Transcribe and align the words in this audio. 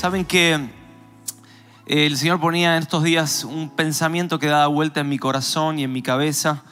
Saben 0.00 0.24
que 0.24 0.54
eh, 0.54 2.06
el 2.06 2.16
Señor 2.16 2.40
ponía 2.40 2.74
en 2.74 2.82
estos 2.82 3.02
días 3.02 3.44
un 3.44 3.68
pensamiento 3.68 4.38
que 4.38 4.46
daba 4.46 4.66
vuelta 4.66 5.00
en 5.00 5.10
mi 5.10 5.18
corazón 5.18 5.78
y 5.78 5.84
en 5.84 5.92
mi 5.92 6.00
cabeza 6.00 6.62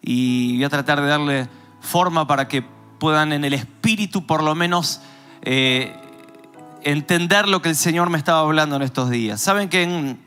y 0.00 0.54
voy 0.54 0.64
a 0.64 0.70
tratar 0.70 1.02
de 1.02 1.06
darle 1.06 1.48
forma 1.82 2.26
para 2.26 2.48
que 2.48 2.64
puedan 2.98 3.34
en 3.34 3.44
el 3.44 3.52
espíritu 3.52 4.26
por 4.26 4.42
lo 4.42 4.54
menos 4.54 5.02
eh, 5.42 5.94
entender 6.82 7.46
lo 7.46 7.60
que 7.60 7.68
el 7.68 7.76
Señor 7.76 8.08
me 8.08 8.16
estaba 8.16 8.40
hablando 8.40 8.76
en 8.76 8.80
estos 8.80 9.10
días. 9.10 9.38
Saben 9.38 9.68
que 9.68 9.82
en, 9.82 10.18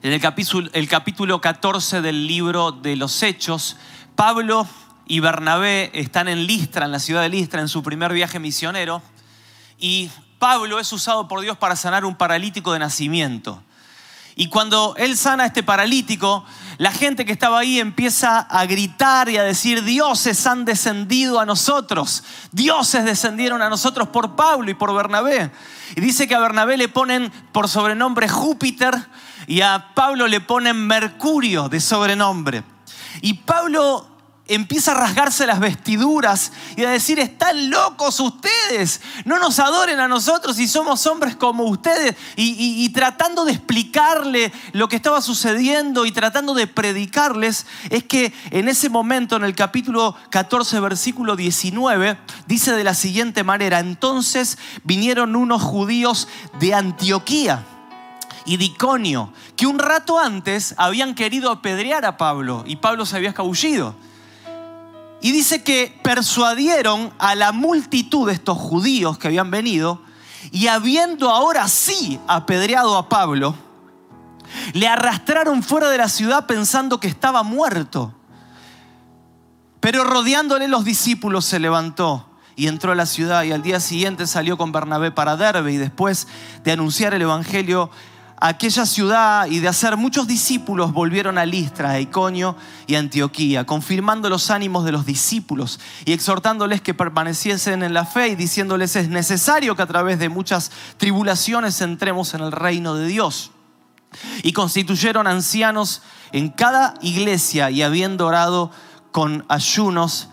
el, 0.00 0.20
capítulo, 0.22 0.70
el 0.72 0.88
capítulo 0.88 1.42
14 1.42 2.00
del 2.00 2.26
libro 2.26 2.72
de 2.72 2.96
los 2.96 3.22
Hechos, 3.22 3.76
Pablo 4.16 4.66
y 5.06 5.20
Bernabé 5.20 5.90
están 5.92 6.28
en 6.28 6.46
Listra, 6.46 6.86
en 6.86 6.92
la 6.92 6.98
ciudad 6.98 7.20
de 7.20 7.28
Listra, 7.28 7.60
en 7.60 7.68
su 7.68 7.82
primer 7.82 8.14
viaje 8.14 8.38
misionero, 8.38 9.02
y 9.78 10.10
Pablo 10.38 10.78
es 10.78 10.92
usado 10.92 11.26
por 11.28 11.40
Dios 11.40 11.56
para 11.56 11.76
sanar 11.76 12.04
un 12.04 12.14
paralítico 12.14 12.72
de 12.72 12.78
nacimiento. 12.78 13.62
Y 14.36 14.48
cuando 14.48 14.94
él 14.96 15.16
sana 15.16 15.42
a 15.42 15.46
este 15.46 15.64
paralítico, 15.64 16.44
la 16.76 16.92
gente 16.92 17.24
que 17.24 17.32
estaba 17.32 17.58
ahí 17.58 17.80
empieza 17.80 18.38
a 18.38 18.66
gritar 18.66 19.28
y 19.28 19.36
a 19.36 19.42
decir, 19.42 19.82
dioses 19.82 20.46
han 20.46 20.64
descendido 20.64 21.40
a 21.40 21.44
nosotros, 21.44 22.22
dioses 22.52 23.04
descendieron 23.04 23.62
a 23.62 23.68
nosotros 23.68 24.10
por 24.10 24.36
Pablo 24.36 24.70
y 24.70 24.74
por 24.74 24.94
Bernabé. 24.94 25.50
Y 25.96 26.00
dice 26.00 26.28
que 26.28 26.36
a 26.36 26.38
Bernabé 26.38 26.76
le 26.76 26.88
ponen 26.88 27.32
por 27.50 27.68
sobrenombre 27.68 28.28
Júpiter 28.28 28.94
y 29.48 29.62
a 29.62 29.92
Pablo 29.96 30.28
le 30.28 30.40
ponen 30.40 30.86
Mercurio 30.86 31.68
de 31.68 31.80
sobrenombre. 31.80 32.62
Y 33.22 33.34
Pablo 33.34 34.06
empieza 34.48 34.92
a 34.92 34.94
rasgarse 34.94 35.46
las 35.46 35.60
vestiduras 35.60 36.52
y 36.76 36.84
a 36.84 36.90
decir, 36.90 37.18
están 37.20 37.70
locos 37.70 38.18
ustedes, 38.18 39.00
no 39.24 39.38
nos 39.38 39.58
adoren 39.58 40.00
a 40.00 40.08
nosotros 40.08 40.58
y 40.58 40.66
somos 40.66 41.06
hombres 41.06 41.36
como 41.36 41.64
ustedes. 41.64 42.16
Y, 42.36 42.88
tratando 42.90 43.44
de 43.44 43.52
explicarle 43.52 44.52
lo 44.72 44.88
que 44.88 44.96
estaba 44.96 45.20
sucediendo 45.20 46.06
y 46.06 46.12
tratando 46.12 46.54
de 46.54 46.66
predicarles, 46.66 47.66
es 47.90 48.04
que 48.04 48.32
en 48.50 48.68
ese 48.68 48.88
momento, 48.88 49.36
en 49.36 49.44
el 49.44 49.54
capítulo 49.54 50.16
14, 50.30 50.80
versículo 50.80 51.36
19, 51.36 52.18
dice 52.46 52.72
de 52.72 52.84
la 52.84 52.94
siguiente 52.94 53.44
manera, 53.44 53.78
entonces 53.80 54.58
vinieron 54.82 55.36
unos 55.36 55.62
judíos 55.62 56.28
de 56.58 56.74
Antioquía 56.74 57.64
y 58.46 58.56
Diconio, 58.56 59.30
que 59.56 59.66
un 59.66 59.78
rato 59.78 60.18
antes 60.18 60.74
habían 60.78 61.14
querido 61.14 61.50
apedrear 61.50 62.06
a 62.06 62.16
Pablo 62.16 62.64
y 62.66 62.76
Pablo 62.76 63.04
se 63.04 63.16
había 63.16 63.28
escabullido. 63.28 63.94
Y 65.20 65.32
dice 65.32 65.62
que 65.62 65.98
persuadieron 66.02 67.12
a 67.18 67.34
la 67.34 67.52
multitud 67.52 68.28
de 68.28 68.34
estos 68.34 68.56
judíos 68.56 69.18
que 69.18 69.28
habían 69.28 69.50
venido 69.50 70.00
y 70.52 70.68
habiendo 70.68 71.30
ahora 71.30 71.66
sí 71.68 72.20
apedreado 72.28 72.96
a 72.96 73.08
Pablo, 73.08 73.54
le 74.72 74.88
arrastraron 74.88 75.62
fuera 75.62 75.90
de 75.90 75.98
la 75.98 76.08
ciudad 76.08 76.46
pensando 76.46 77.00
que 77.00 77.08
estaba 77.08 77.42
muerto. 77.42 78.14
Pero 79.80 80.04
rodeándole 80.04 80.68
los 80.68 80.84
discípulos 80.84 81.44
se 81.44 81.58
levantó 81.58 82.26
y 82.56 82.66
entró 82.66 82.92
a 82.92 82.96
la 82.96 83.06
ciudad 83.06 83.44
y 83.44 83.52
al 83.52 83.62
día 83.62 83.78
siguiente 83.78 84.26
salió 84.26 84.56
con 84.56 84.72
Bernabé 84.72 85.10
para 85.10 85.36
Derbe 85.36 85.72
y 85.72 85.76
después 85.76 86.26
de 86.64 86.72
anunciar 86.72 87.14
el 87.14 87.22
Evangelio 87.22 87.90
aquella 88.40 88.86
ciudad 88.86 89.46
y 89.46 89.58
de 89.58 89.68
hacer 89.68 89.96
muchos 89.96 90.26
discípulos 90.26 90.92
volvieron 90.92 91.38
a 91.38 91.46
Listra, 91.46 91.90
a 91.90 92.00
Iconio 92.00 92.56
y 92.86 92.94
Antioquía, 92.94 93.64
confirmando 93.64 94.28
los 94.28 94.50
ánimos 94.50 94.84
de 94.84 94.92
los 94.92 95.04
discípulos 95.04 95.80
y 96.04 96.12
exhortándoles 96.12 96.80
que 96.80 96.94
permaneciesen 96.94 97.82
en 97.82 97.94
la 97.94 98.04
fe 98.04 98.28
y 98.28 98.36
diciéndoles 98.36 98.96
es 98.96 99.08
necesario 99.08 99.74
que 99.74 99.82
a 99.82 99.86
través 99.86 100.18
de 100.18 100.28
muchas 100.28 100.70
tribulaciones 100.96 101.80
entremos 101.80 102.34
en 102.34 102.42
el 102.42 102.52
reino 102.52 102.94
de 102.94 103.06
Dios. 103.06 103.50
Y 104.42 104.52
constituyeron 104.52 105.26
ancianos 105.26 106.02
en 106.32 106.48
cada 106.48 106.94
iglesia 107.02 107.70
y 107.70 107.82
habiendo 107.82 108.26
orado 108.26 108.70
con 109.12 109.44
ayunos, 109.48 110.28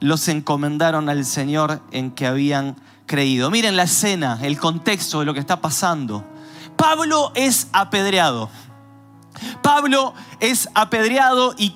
los 0.00 0.28
encomendaron 0.28 1.08
al 1.08 1.24
Señor 1.24 1.80
en 1.90 2.10
que 2.10 2.26
habían 2.26 2.76
creído. 3.06 3.50
Miren 3.50 3.76
la 3.76 3.84
escena, 3.84 4.38
el 4.42 4.58
contexto 4.58 5.20
de 5.20 5.26
lo 5.26 5.32
que 5.32 5.40
está 5.40 5.60
pasando. 5.60 6.33
Pablo 6.76 7.32
es 7.34 7.68
apedreado. 7.72 8.50
Pablo 9.62 10.14
es 10.40 10.68
apedreado 10.74 11.54
y 11.58 11.74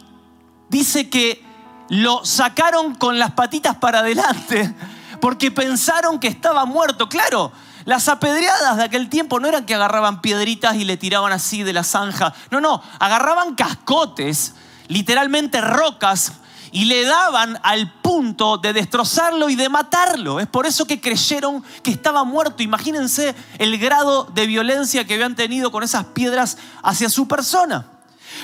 dice 0.68 1.08
que 1.08 1.44
lo 1.88 2.24
sacaron 2.24 2.94
con 2.94 3.18
las 3.18 3.32
patitas 3.32 3.76
para 3.76 4.00
adelante 4.00 4.74
porque 5.20 5.50
pensaron 5.50 6.18
que 6.20 6.28
estaba 6.28 6.64
muerto. 6.64 7.08
Claro, 7.08 7.52
las 7.84 8.08
apedreadas 8.08 8.76
de 8.76 8.84
aquel 8.84 9.08
tiempo 9.08 9.40
no 9.40 9.48
eran 9.48 9.66
que 9.66 9.74
agarraban 9.74 10.20
piedritas 10.20 10.76
y 10.76 10.84
le 10.84 10.96
tiraban 10.96 11.32
así 11.32 11.62
de 11.62 11.72
la 11.72 11.84
zanja. 11.84 12.34
No, 12.50 12.60
no, 12.60 12.82
agarraban 12.98 13.54
cascotes, 13.54 14.54
literalmente 14.88 15.60
rocas, 15.60 16.34
y 16.72 16.84
le 16.84 17.04
daban 17.04 17.58
al 17.62 17.92
punto 18.00 18.58
de 18.58 18.72
destrozarlo 18.72 19.48
y 19.48 19.56
de 19.56 19.68
matarlo. 19.68 20.40
Es 20.40 20.46
por 20.46 20.66
eso 20.66 20.86
que 20.86 21.00
creyeron 21.00 21.62
que 21.82 21.90
estaba 21.90 22.24
muerto. 22.24 22.62
Imagínense 22.62 23.34
el 23.58 23.78
grado 23.78 24.24
de 24.24 24.46
violencia 24.46 25.06
que 25.06 25.14
habían 25.14 25.36
tenido 25.36 25.70
con 25.70 25.82
esas 25.82 26.04
piedras 26.06 26.58
hacia 26.82 27.08
su 27.08 27.26
persona. 27.28 27.86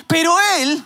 Pero 0.07 0.35
él, 0.59 0.83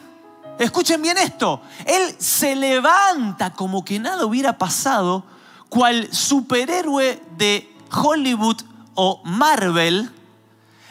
escuchen 0.59 1.01
bien 1.03 1.19
esto, 1.19 1.63
él 1.85 2.17
se 2.19 2.57
levanta 2.57 3.53
como 3.53 3.85
que 3.85 3.99
nada 3.99 4.27
hubiera 4.27 4.59
pasado, 4.59 5.25
cual 5.69 6.09
superhéroe 6.13 7.23
de 7.37 7.75
Hollywood 7.93 8.63
o 8.95 9.21
Marvel. 9.25 10.11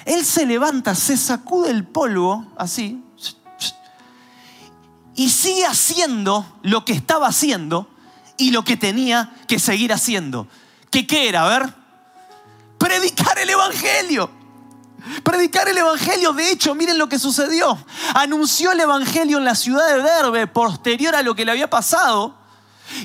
Él 0.06 0.24
se 0.24 0.46
levanta, 0.46 0.96
se 0.96 1.18
sacude 1.18 1.70
el 1.70 1.84
polvo, 1.84 2.46
así, 2.58 3.04
y 5.18 5.30
sigue 5.30 5.66
haciendo 5.66 6.46
lo 6.62 6.86
que 6.86 6.94
estaba 6.94 7.28
haciendo 7.28 7.90
y 8.38 8.52
lo 8.52 8.64
que 8.64 8.78
tenía 8.78 9.34
que 9.48 9.58
seguir 9.58 9.92
haciendo. 9.92 10.48
¿Qué, 10.92 11.08
qué 11.08 11.28
era? 11.28 11.44
A 11.44 11.50
ver, 11.50 11.74
predicar 12.78 13.38
el 13.40 13.50
Evangelio. 13.50 14.30
Predicar 15.24 15.68
el 15.68 15.78
Evangelio, 15.78 16.34
de 16.34 16.52
hecho, 16.52 16.76
miren 16.76 17.00
lo 17.00 17.10
que 17.10 17.18
sucedió. 17.18 17.78
Anunció 18.14 18.72
el 18.72 18.80
Evangelio 18.80 19.40
en 19.40 19.46
la 19.46 19.56
ciudad 19.56 19.88
de 19.88 20.04
Derbe, 20.04 20.46
posterior 20.46 21.16
a 21.16 21.24
lo 21.24 21.36
que 21.36 21.46
le 21.46 21.52
había 21.52 21.70
pasado. 21.70 22.36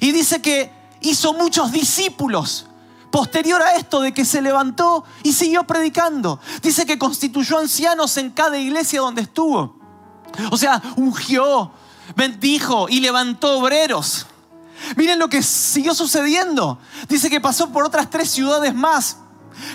Y 0.00 0.12
dice 0.12 0.42
que 0.42 0.70
hizo 1.00 1.32
muchos 1.32 1.72
discípulos. 1.72 2.66
Posterior 3.10 3.62
a 3.62 3.76
esto 3.76 4.02
de 4.02 4.12
que 4.12 4.26
se 4.26 4.42
levantó 4.42 5.04
y 5.22 5.32
siguió 5.32 5.64
predicando. 5.64 6.40
Dice 6.60 6.84
que 6.84 6.98
constituyó 6.98 7.58
ancianos 7.58 8.18
en 8.18 8.30
cada 8.30 8.58
iglesia 8.58 9.00
donde 9.00 9.22
estuvo. 9.22 9.80
O 10.50 10.58
sea, 10.58 10.82
ungió, 10.96 11.72
bendijo 12.16 12.88
y 12.88 13.00
levantó 13.00 13.58
obreros. 13.58 14.26
Miren 14.96 15.18
lo 15.18 15.28
que 15.28 15.42
siguió 15.42 15.94
sucediendo. 15.94 16.78
Dice 17.08 17.30
que 17.30 17.40
pasó 17.40 17.70
por 17.70 17.84
otras 17.84 18.10
tres 18.10 18.30
ciudades 18.30 18.74
más, 18.74 19.18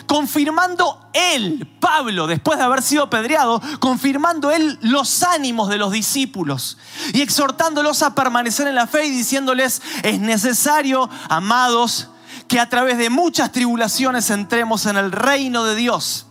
confirmando 0.06 1.10
él, 1.14 1.68
Pablo, 1.80 2.28
después 2.28 2.58
de 2.58 2.66
haber 2.66 2.82
sido 2.82 3.04
apedreado, 3.04 3.62
confirmando 3.80 4.52
él 4.52 4.78
los 4.82 5.24
ánimos 5.24 5.70
de 5.70 5.78
los 5.78 5.92
discípulos 5.92 6.78
y 7.14 7.22
exhortándolos 7.22 8.04
a 8.04 8.16
permanecer 8.16 8.68
en 8.68 8.76
la 8.76 8.88
fe 8.88 9.06
y 9.06 9.12
diciéndoles, 9.12 9.82
es 10.04 10.20
necesario, 10.20 11.10
amados, 11.30 12.10
que 12.48 12.60
a 12.60 12.70
través 12.70 12.98
de 12.98 13.10
muchas 13.10 13.52
tribulaciones 13.52 14.30
entremos 14.30 14.86
en 14.86 14.98
el 14.98 15.12
reino 15.12 15.64
de 15.64 15.76
Dios. 15.76 16.28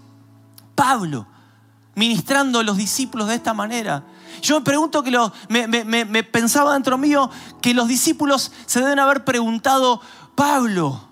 Pablo, 0.74 1.26
ministrando 1.94 2.60
a 2.60 2.62
los 2.62 2.76
discípulos 2.76 3.28
de 3.28 3.34
esta 3.34 3.54
manera, 3.54 4.04
yo 4.42 4.58
me 4.58 4.64
pregunto 4.64 5.02
que 5.02 5.10
me, 5.48 6.24
pensaba 6.24 6.74
dentro 6.74 6.98
mío 6.98 7.30
que 7.60 7.74
los 7.74 7.88
discípulos 7.88 8.52
se 8.66 8.80
deben 8.80 8.98
haber 8.98 9.24
preguntado, 9.24 10.00
Pablo, 10.34 11.08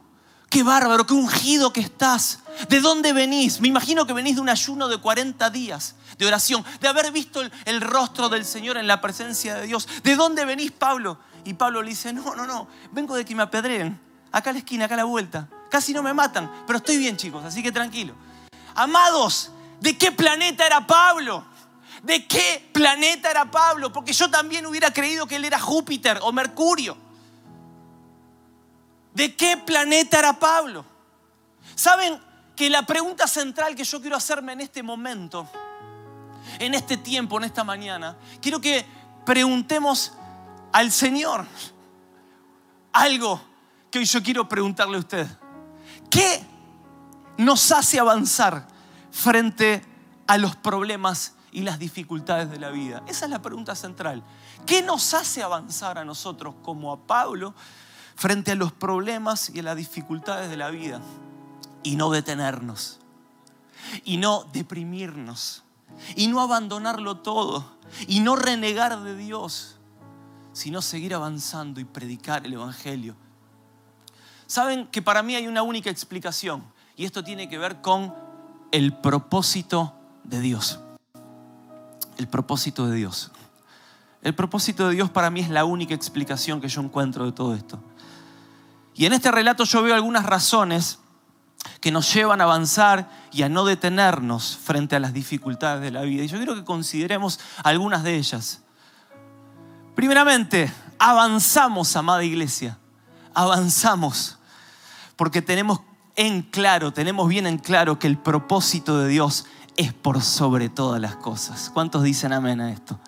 qué 0.50 0.62
bárbaro, 0.62 1.06
qué 1.06 1.14
ungido 1.14 1.72
que 1.72 1.80
estás. 1.80 2.40
¿De 2.68 2.80
dónde 2.80 3.12
venís? 3.12 3.60
Me 3.60 3.68
imagino 3.68 4.06
que 4.06 4.12
venís 4.12 4.36
de 4.36 4.40
un 4.40 4.48
ayuno 4.48 4.88
de 4.88 4.98
40 4.98 5.50
días 5.50 5.96
de 6.18 6.26
oración, 6.26 6.64
de 6.80 6.88
haber 6.88 7.10
visto 7.10 7.40
el, 7.40 7.52
el, 7.64 7.80
rostro 7.80 8.28
del 8.28 8.44
Señor 8.44 8.76
en 8.76 8.86
la 8.86 9.00
presencia 9.00 9.56
de 9.56 9.66
Dios. 9.66 9.88
¿De 10.02 10.14
dónde 10.14 10.44
venís, 10.44 10.70
Pablo? 10.70 11.18
Y 11.44 11.54
Pablo 11.54 11.82
le 11.82 11.90
dice, 11.90 12.12
no, 12.12 12.34
no, 12.34 12.46
no, 12.46 12.68
vengo 12.92 13.16
de 13.16 13.24
que 13.24 13.34
me 13.34 13.42
apedreen. 13.42 14.00
Acá 14.32 14.50
a 14.50 14.52
la 14.52 14.60
esquina, 14.60 14.86
acá 14.86 14.94
a 14.94 14.98
la 14.98 15.04
vuelta. 15.04 15.48
Casi 15.70 15.92
no 15.92 16.02
me 16.02 16.14
matan, 16.14 16.50
pero 16.66 16.78
estoy 16.78 16.96
bien, 16.98 17.16
chicos, 17.16 17.44
así 17.44 17.62
que 17.62 17.70
tranquilo. 17.70 18.14
Amados, 18.74 19.50
¿de 19.80 19.96
qué 19.96 20.12
planeta 20.12 20.66
era 20.66 20.86
Pablo? 20.86 21.44
¿De 22.04 22.26
qué 22.26 22.68
planeta 22.72 23.30
era 23.30 23.50
Pablo? 23.50 23.90
Porque 23.90 24.12
yo 24.12 24.30
también 24.30 24.66
hubiera 24.66 24.92
creído 24.92 25.26
que 25.26 25.36
él 25.36 25.44
era 25.46 25.58
Júpiter 25.58 26.18
o 26.20 26.32
Mercurio. 26.32 26.98
¿De 29.14 29.34
qué 29.34 29.56
planeta 29.56 30.18
era 30.18 30.38
Pablo? 30.38 30.84
¿Saben 31.74 32.20
que 32.54 32.68
la 32.68 32.84
pregunta 32.84 33.26
central 33.26 33.74
que 33.74 33.84
yo 33.84 34.02
quiero 34.02 34.16
hacerme 34.16 34.52
en 34.52 34.60
este 34.60 34.82
momento, 34.82 35.48
en 36.58 36.74
este 36.74 36.98
tiempo, 36.98 37.38
en 37.38 37.44
esta 37.44 37.64
mañana, 37.64 38.18
quiero 38.42 38.60
que 38.60 38.84
preguntemos 39.24 40.12
al 40.72 40.92
Señor 40.92 41.46
algo 42.92 43.40
que 43.90 44.00
hoy 44.00 44.04
yo 44.04 44.22
quiero 44.22 44.46
preguntarle 44.46 44.96
a 44.98 45.00
usted. 45.00 45.26
¿Qué 46.10 46.44
nos 47.38 47.72
hace 47.72 47.98
avanzar 47.98 48.68
frente 49.10 49.82
a 50.26 50.36
los 50.36 50.54
problemas 50.54 51.34
y 51.54 51.62
las 51.62 51.78
dificultades 51.78 52.50
de 52.50 52.58
la 52.58 52.68
vida? 52.70 53.02
Esa 53.06 53.24
es 53.24 53.30
la 53.30 53.40
pregunta 53.40 53.74
central. 53.74 54.22
¿Qué 54.66 54.82
nos 54.82 55.14
hace 55.14 55.42
avanzar 55.42 55.96
a 55.96 56.04
nosotros 56.04 56.54
como 56.62 56.92
a 56.92 56.98
Pablo 56.98 57.54
frente 58.16 58.52
a 58.52 58.56
los 58.56 58.72
problemas 58.72 59.50
y 59.54 59.60
a 59.60 59.62
las 59.62 59.76
dificultades 59.76 60.50
de 60.50 60.56
la 60.58 60.68
vida? 60.70 61.00
Y 61.84 61.96
no 61.96 62.10
detenernos, 62.10 62.98
y 64.04 64.16
no 64.16 64.44
deprimirnos, 64.52 65.62
y 66.16 66.26
no 66.26 66.40
abandonarlo 66.40 67.18
todo, 67.18 67.64
y 68.08 68.20
no 68.20 68.34
renegar 68.34 69.00
de 69.02 69.16
Dios, 69.16 69.76
sino 70.52 70.82
seguir 70.82 71.14
avanzando 71.14 71.80
y 71.80 71.84
predicar 71.84 72.44
el 72.44 72.54
Evangelio. 72.54 73.14
Saben 74.46 74.88
que 74.88 75.02
para 75.02 75.22
mí 75.22 75.36
hay 75.36 75.46
una 75.46 75.62
única 75.62 75.88
explicación, 75.88 76.64
y 76.96 77.04
esto 77.04 77.22
tiene 77.22 77.48
que 77.48 77.58
ver 77.58 77.80
con 77.80 78.12
el 78.72 78.96
propósito 78.96 79.94
de 80.24 80.40
Dios. 80.40 80.80
El 82.16 82.28
propósito 82.28 82.86
de 82.86 82.96
Dios. 82.96 83.30
El 84.22 84.34
propósito 84.34 84.88
de 84.88 84.94
Dios 84.94 85.10
para 85.10 85.30
mí 85.30 85.40
es 85.40 85.50
la 85.50 85.64
única 85.64 85.94
explicación 85.94 86.60
que 86.60 86.68
yo 86.68 86.80
encuentro 86.80 87.26
de 87.26 87.32
todo 87.32 87.54
esto. 87.54 87.78
Y 88.94 89.06
en 89.06 89.12
este 89.12 89.30
relato 89.30 89.64
yo 89.64 89.82
veo 89.82 89.94
algunas 89.94 90.24
razones 90.24 90.98
que 91.80 91.90
nos 91.90 92.12
llevan 92.12 92.40
a 92.40 92.44
avanzar 92.44 93.10
y 93.32 93.42
a 93.42 93.48
no 93.48 93.64
detenernos 93.64 94.56
frente 94.56 94.96
a 94.96 95.00
las 95.00 95.12
dificultades 95.12 95.82
de 95.82 95.90
la 95.90 96.02
vida. 96.02 96.22
Y 96.24 96.28
yo 96.28 96.36
quiero 96.36 96.54
que 96.54 96.64
consideremos 96.64 97.40
algunas 97.62 98.02
de 98.02 98.16
ellas. 98.16 98.62
Primeramente, 99.94 100.72
avanzamos, 100.98 101.94
amada 101.96 102.24
iglesia. 102.24 102.78
Avanzamos 103.34 104.38
porque 105.16 105.42
tenemos 105.42 105.80
en 106.16 106.42
claro, 106.42 106.92
tenemos 106.92 107.28
bien 107.28 107.46
en 107.46 107.58
claro 107.58 107.98
que 107.98 108.06
el 108.06 108.18
propósito 108.18 108.98
de 108.98 109.08
Dios 109.08 109.46
es 109.76 109.92
por 109.92 110.22
sobre 110.22 110.68
todas 110.68 111.00
las 111.00 111.16
cosas. 111.16 111.70
¿Cuántos 111.72 112.02
dicen 112.02 112.32
amén 112.32 112.60
a 112.60 112.70
esto? 112.70 112.98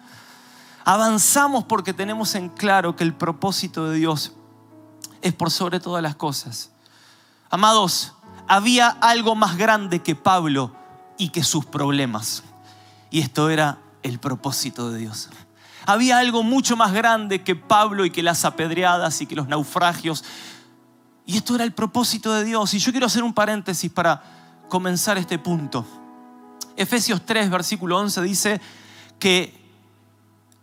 Avanzamos 0.85 1.65
porque 1.65 1.93
tenemos 1.93 2.35
en 2.35 2.49
claro 2.49 2.97
que 2.97 3.05
el 3.05 3.15
propósito 3.15 3.89
de 3.89 3.99
Dios 3.99 4.33
es 5.23 5.33
por 5.33 5.51
sobre 5.51 5.81
todas 5.81 6.03
las 6.03 6.17
cosas. 6.17 6.71
Amados, 7.51 8.15
había 8.49 8.89
algo 8.89 9.35
más 9.35 9.57
grande 9.57 10.03
que 10.03 10.15
Pablo 10.15 10.75
y 11.19 11.31
que 11.31 11.43
sus 11.43 11.65
problemas. 11.65 12.45
Y 13.11 13.21
esto 13.21 13.51
era 13.51 13.79
el 14.03 14.19
propósito 14.19 14.91
de 14.91 14.99
Dios. 14.99 15.29
Había 15.87 16.19
algo 16.19 16.43
mucho 16.43 16.77
más 16.77 16.93
grande 16.93 17.43
que 17.43 17.55
Pablo 17.55 18.05
y 18.05 18.11
que 18.11 18.23
las 18.23 18.45
apedreadas 18.45 19.21
y 19.21 19.27
que 19.27 19.37
los 19.37 19.49
naufragios. 19.49 20.25
Y 21.25 21.37
esto 21.37 21.55
era 21.55 21.65
el 21.65 21.73
propósito 21.73 22.33
de 22.33 22.45
Dios. 22.45 22.75
Y 22.75 22.79
yo 22.79 22.93
quiero 22.93 23.07
hacer 23.07 23.23
un 23.23 23.33
paréntesis 23.33 23.91
para 23.91 24.23
comenzar 24.69 25.19
este 25.19 25.39
punto. 25.39 25.87
Efesios 26.77 27.25
3, 27.25 27.51
versículo 27.51 27.99
11 27.99 28.23
dice 28.23 28.61
que 29.19 29.67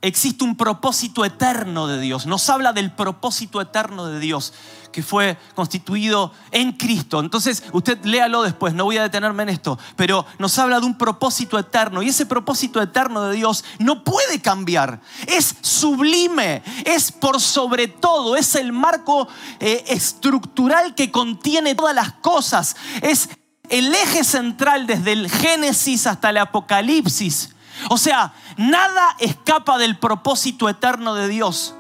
existe 0.04 0.44
un 0.44 0.58
propósito 0.58 1.24
eterno 1.24 1.88
de 1.88 2.00
Dios. 2.00 2.26
Nos 2.26 2.50
habla 2.50 2.74
del 2.74 2.92
propósito 2.92 3.62
eterno 3.62 4.08
de 4.08 4.20
Dios 4.20 4.54
que 4.92 5.02
fue 5.02 5.38
constituido 5.56 6.34
en 6.52 6.74
Cristo. 6.74 7.20
Entonces, 7.20 7.64
usted 7.72 8.04
léalo 8.06 8.44
después, 8.44 8.74
no 8.74 8.84
voy 8.84 8.98
a 8.98 9.04
detenerme 9.04 9.44
en 9.44 9.50
esto, 9.50 9.80
pero 9.96 10.26
nos 10.38 10.60
habla 10.60 10.80
de 10.80 10.86
un 10.86 10.98
propósito 10.98 11.58
eterno 11.58 12.04
y 12.04 12.10
ese 12.10 12.26
propósito 12.26 12.82
eterno 12.82 13.24
de 13.24 13.36
Dios 13.36 13.64
no 13.80 14.04
puede 14.04 14.42
cambiar. 14.42 15.02
Es 15.26 15.56
sublime, 15.62 16.62
es 16.86 17.12
por 17.12 17.42
sobre 17.42 17.88
todo, 17.88 18.36
es 18.36 18.56
el 18.56 18.72
marco 18.72 19.28
eh, 19.60 19.86
estructural 19.88 20.96
que 20.96 21.12
contiene 21.12 21.76
todas 21.76 21.96
las 21.96 22.12
cosas, 22.14 22.76
es 23.02 23.30
el 23.74 23.92
eje 23.96 24.24
central 24.24 24.86
desde 24.86 25.14
el 25.14 25.32
Génesis 25.32 26.06
hasta 26.06 26.30
el 26.30 26.38
Apocalipsis. 26.38 27.56
O 27.90 27.98
sea, 27.98 28.32
nada 28.56 29.16
escapa 29.18 29.80
del 29.80 29.98
propósito 29.98 30.70
eterno 30.70 31.16
de 31.16 31.28
Dios. 31.28 31.74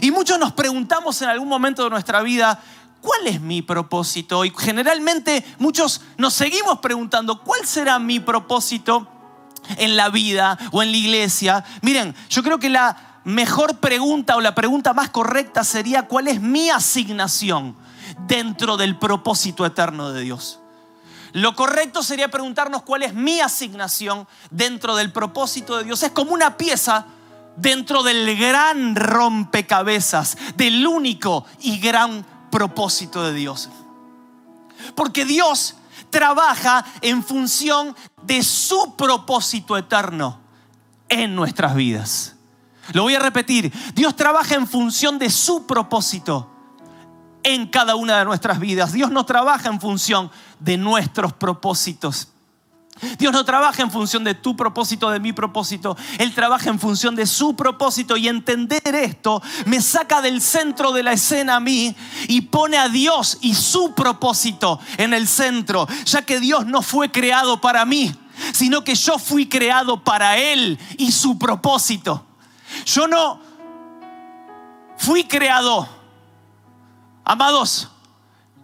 Y 0.00 0.10
muchos 0.10 0.38
nos 0.38 0.52
preguntamos 0.52 1.20
en 1.20 1.28
algún 1.28 1.48
momento 1.48 1.84
de 1.84 1.90
nuestra 1.90 2.22
vida, 2.22 2.62
¿cuál 3.02 3.26
es 3.26 3.42
mi 3.42 3.60
propósito? 3.60 4.42
Y 4.46 4.54
generalmente 4.56 5.44
muchos 5.58 6.00
nos 6.16 6.32
seguimos 6.32 6.78
preguntando, 6.78 7.42
¿cuál 7.42 7.66
será 7.66 7.98
mi 7.98 8.18
propósito 8.18 9.06
en 9.76 9.96
la 9.96 10.08
vida 10.08 10.58
o 10.70 10.82
en 10.82 10.92
la 10.92 10.96
iglesia? 10.96 11.62
Miren, 11.82 12.14
yo 12.30 12.42
creo 12.42 12.58
que 12.58 12.70
la 12.70 13.20
mejor 13.24 13.80
pregunta 13.80 14.34
o 14.36 14.40
la 14.40 14.54
pregunta 14.54 14.94
más 14.94 15.10
correcta 15.10 15.62
sería, 15.62 16.08
¿cuál 16.08 16.28
es 16.28 16.40
mi 16.40 16.70
asignación 16.70 17.76
dentro 18.26 18.78
del 18.78 18.98
propósito 18.98 19.66
eterno 19.66 20.10
de 20.10 20.22
Dios? 20.22 20.61
Lo 21.32 21.54
correcto 21.54 22.02
sería 22.02 22.30
preguntarnos 22.30 22.82
cuál 22.82 23.02
es 23.02 23.14
mi 23.14 23.40
asignación 23.40 24.28
dentro 24.50 24.96
del 24.96 25.12
propósito 25.12 25.78
de 25.78 25.84
Dios. 25.84 26.02
Es 26.02 26.10
como 26.10 26.32
una 26.32 26.56
pieza 26.58 27.06
dentro 27.56 28.02
del 28.02 28.36
gran 28.36 28.94
rompecabezas, 28.96 30.36
del 30.56 30.86
único 30.86 31.46
y 31.60 31.78
gran 31.78 32.26
propósito 32.50 33.22
de 33.24 33.32
Dios. 33.32 33.70
Porque 34.94 35.24
Dios 35.24 35.76
trabaja 36.10 36.84
en 37.00 37.24
función 37.24 37.96
de 38.22 38.42
su 38.42 38.94
propósito 38.96 39.78
eterno 39.78 40.38
en 41.08 41.34
nuestras 41.34 41.74
vidas. 41.74 42.36
Lo 42.92 43.04
voy 43.04 43.14
a 43.14 43.20
repetir, 43.20 43.72
Dios 43.94 44.14
trabaja 44.16 44.54
en 44.54 44.66
función 44.66 45.18
de 45.18 45.30
su 45.30 45.66
propósito 45.66 46.51
en 47.44 47.66
cada 47.66 47.94
una 47.96 48.18
de 48.18 48.24
nuestras 48.24 48.58
vidas. 48.58 48.92
Dios 48.92 49.10
no 49.10 49.24
trabaja 49.24 49.68
en 49.68 49.80
función 49.80 50.30
de 50.60 50.76
nuestros 50.76 51.32
propósitos. 51.32 52.28
Dios 53.18 53.32
no 53.32 53.44
trabaja 53.44 53.82
en 53.82 53.90
función 53.90 54.22
de 54.22 54.34
tu 54.34 54.54
propósito, 54.54 55.10
de 55.10 55.18
mi 55.18 55.32
propósito. 55.32 55.96
Él 56.18 56.34
trabaja 56.34 56.70
en 56.70 56.78
función 56.78 57.16
de 57.16 57.26
su 57.26 57.56
propósito 57.56 58.16
y 58.16 58.28
entender 58.28 58.94
esto 58.94 59.42
me 59.66 59.80
saca 59.80 60.20
del 60.20 60.40
centro 60.40 60.92
de 60.92 61.02
la 61.02 61.12
escena 61.12 61.56
a 61.56 61.60
mí 61.60 61.96
y 62.28 62.42
pone 62.42 62.76
a 62.76 62.88
Dios 62.88 63.38
y 63.40 63.54
su 63.54 63.94
propósito 63.94 64.78
en 64.98 65.14
el 65.14 65.26
centro, 65.26 65.88
ya 66.04 66.22
que 66.22 66.38
Dios 66.38 66.66
no 66.66 66.82
fue 66.82 67.10
creado 67.10 67.60
para 67.60 67.84
mí, 67.84 68.14
sino 68.52 68.84
que 68.84 68.94
yo 68.94 69.18
fui 69.18 69.48
creado 69.48 70.04
para 70.04 70.38
Él 70.38 70.78
y 70.96 71.10
su 71.10 71.38
propósito. 71.38 72.24
Yo 72.86 73.08
no 73.08 73.40
fui 74.96 75.24
creado 75.24 76.01
Amados, 77.24 77.88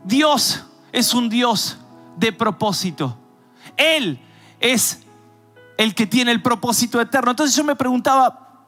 Dios 0.04 0.64
es 0.92 1.14
un 1.14 1.28
Dios 1.28 1.76
de 2.16 2.32
propósito. 2.32 3.16
Él 3.76 4.20
es 4.60 5.00
el 5.76 5.94
que 5.94 6.06
tiene 6.06 6.32
el 6.32 6.42
propósito 6.42 7.00
eterno. 7.00 7.30
Entonces 7.30 7.54
yo 7.54 7.64
me 7.64 7.76
preguntaba, 7.76 8.66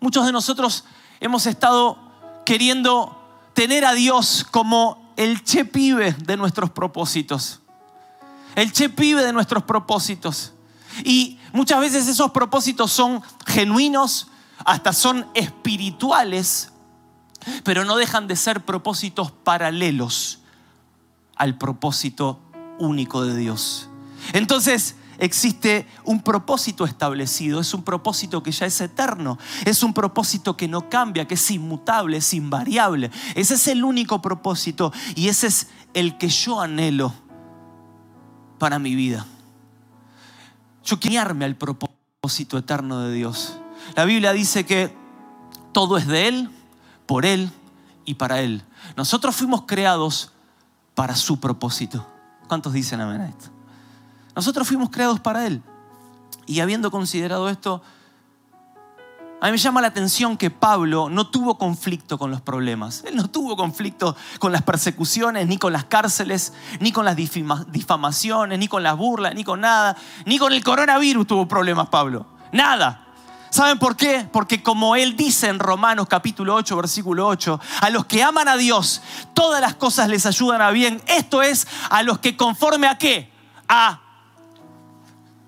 muchos 0.00 0.24
de 0.24 0.32
nosotros 0.32 0.84
hemos 1.20 1.46
estado 1.46 1.98
queriendo 2.44 3.16
tener 3.52 3.84
a 3.84 3.92
Dios 3.92 4.46
como 4.50 5.12
el 5.16 5.44
che 5.44 5.66
pibe 5.66 6.12
de 6.12 6.36
nuestros 6.36 6.70
propósitos. 6.70 7.60
El 8.54 8.72
che 8.72 8.88
pibe 8.88 9.22
de 9.22 9.32
nuestros 9.32 9.62
propósitos. 9.64 10.54
Y 11.04 11.38
muchas 11.52 11.78
veces 11.80 12.08
esos 12.08 12.30
propósitos 12.30 12.90
son 12.90 13.22
genuinos, 13.46 14.28
hasta 14.64 14.92
son 14.92 15.26
espirituales, 15.34 16.72
pero 17.64 17.84
no 17.84 17.96
dejan 17.96 18.26
de 18.26 18.36
ser 18.36 18.64
propósitos 18.64 19.30
paralelos 19.30 20.40
al 21.36 21.56
propósito 21.56 22.40
único 22.78 23.24
de 23.24 23.36
Dios. 23.36 23.88
Entonces, 24.32 24.96
existe 25.18 25.86
un 26.04 26.22
propósito 26.22 26.84
establecido, 26.84 27.60
es 27.60 27.72
un 27.74 27.82
propósito 27.82 28.42
que 28.42 28.52
ya 28.52 28.66
es 28.66 28.80
eterno, 28.80 29.38
es 29.64 29.82
un 29.82 29.94
propósito 29.94 30.56
que 30.56 30.68
no 30.68 30.88
cambia, 30.88 31.26
que 31.26 31.34
es 31.34 31.50
inmutable, 31.50 32.16
es 32.16 32.34
invariable. 32.34 33.10
Ese 33.34 33.54
es 33.54 33.68
el 33.68 33.84
único 33.84 34.20
propósito 34.20 34.92
y 35.14 35.28
ese 35.28 35.46
es 35.46 35.68
el 35.94 36.18
que 36.18 36.28
yo 36.28 36.60
anhelo 36.60 37.12
para 38.58 38.78
mi 38.78 38.94
vida. 38.94 39.26
Yo 40.84 40.98
quiero 40.98 41.12
guiarme 41.12 41.44
al 41.44 41.56
propósito 41.56 42.58
eterno 42.58 43.00
de 43.00 43.14
Dios. 43.14 43.58
La 43.94 44.04
Biblia 44.04 44.32
dice 44.32 44.64
que 44.64 44.94
todo 45.72 45.96
es 45.96 46.06
de 46.06 46.28
Él, 46.28 46.50
por 47.10 47.26
Él 47.26 47.50
y 48.04 48.14
para 48.14 48.40
Él. 48.40 48.62
Nosotros 48.96 49.34
fuimos 49.34 49.62
creados 49.66 50.30
para 50.94 51.16
su 51.16 51.40
propósito. 51.40 52.06
¿Cuántos 52.46 52.72
dicen 52.72 53.00
amén 53.00 53.20
a 53.22 53.28
esto? 53.28 53.46
Nosotros 54.36 54.68
fuimos 54.68 54.90
creados 54.90 55.18
para 55.18 55.44
Él. 55.44 55.60
Y 56.46 56.60
habiendo 56.60 56.92
considerado 56.92 57.48
esto, 57.48 57.82
a 59.40 59.46
mí 59.46 59.50
me 59.50 59.58
llama 59.58 59.80
la 59.80 59.88
atención 59.88 60.36
que 60.36 60.50
Pablo 60.50 61.08
no 61.08 61.26
tuvo 61.26 61.58
conflicto 61.58 62.16
con 62.16 62.30
los 62.30 62.42
problemas. 62.42 63.02
Él 63.04 63.16
no 63.16 63.28
tuvo 63.28 63.56
conflicto 63.56 64.14
con 64.38 64.52
las 64.52 64.62
persecuciones, 64.62 65.48
ni 65.48 65.58
con 65.58 65.72
las 65.72 65.86
cárceles, 65.86 66.52
ni 66.78 66.92
con 66.92 67.04
las 67.04 67.16
difamaciones, 67.16 68.56
ni 68.56 68.68
con 68.68 68.84
las 68.84 68.96
burlas, 68.96 69.34
ni 69.34 69.42
con 69.42 69.62
nada. 69.62 69.96
Ni 70.26 70.38
con 70.38 70.52
el 70.52 70.62
coronavirus 70.62 71.26
tuvo 71.26 71.48
problemas 71.48 71.88
Pablo. 71.88 72.24
Nada. 72.52 73.09
¿Saben 73.50 73.78
por 73.80 73.96
qué? 73.96 74.28
Porque 74.32 74.62
como 74.62 74.94
Él 74.94 75.16
dice 75.16 75.48
en 75.48 75.58
Romanos 75.58 76.06
capítulo 76.08 76.54
8, 76.54 76.76
versículo 76.76 77.26
8, 77.26 77.60
a 77.80 77.90
los 77.90 78.06
que 78.06 78.22
aman 78.22 78.46
a 78.48 78.56
Dios, 78.56 79.02
todas 79.34 79.60
las 79.60 79.74
cosas 79.74 80.08
les 80.08 80.24
ayudan 80.24 80.62
a 80.62 80.70
bien. 80.70 81.02
Esto 81.06 81.42
es 81.42 81.66
a 81.90 82.02
los 82.04 82.20
que 82.20 82.36
conforme 82.36 82.86
a 82.86 82.96
qué? 82.96 83.30
A 83.68 84.00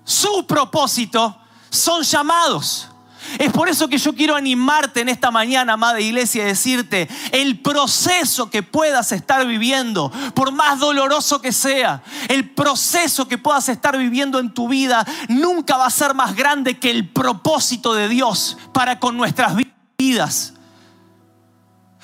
su 0.03 0.45
propósito 0.45 1.37
son 1.69 2.03
llamados. 2.03 2.89
Es 3.39 3.51
por 3.51 3.69
eso 3.69 3.87
que 3.87 3.97
yo 3.97 4.13
quiero 4.13 4.35
animarte 4.35 5.01
en 5.01 5.09
esta 5.09 5.31
mañana, 5.31 5.73
amada 5.73 5.99
iglesia, 5.99 6.43
y 6.43 6.47
decirte, 6.47 7.07
el 7.31 7.59
proceso 7.59 8.49
que 8.49 8.63
puedas 8.63 9.11
estar 9.11 9.45
viviendo, 9.45 10.11
por 10.33 10.51
más 10.51 10.79
doloroso 10.79 11.41
que 11.41 11.51
sea, 11.51 12.03
el 12.27 12.51
proceso 12.51 13.27
que 13.27 13.37
puedas 13.37 13.69
estar 13.69 13.97
viviendo 13.97 14.39
en 14.39 14.53
tu 14.53 14.67
vida, 14.67 15.05
nunca 15.29 15.77
va 15.77 15.87
a 15.87 15.91
ser 15.91 16.13
más 16.13 16.35
grande 16.35 16.79
que 16.79 16.91
el 16.91 17.09
propósito 17.09 17.93
de 17.93 18.09
Dios 18.09 18.57
para 18.73 18.99
con 18.99 19.17
nuestras 19.17 19.55
vidas. 19.97 20.53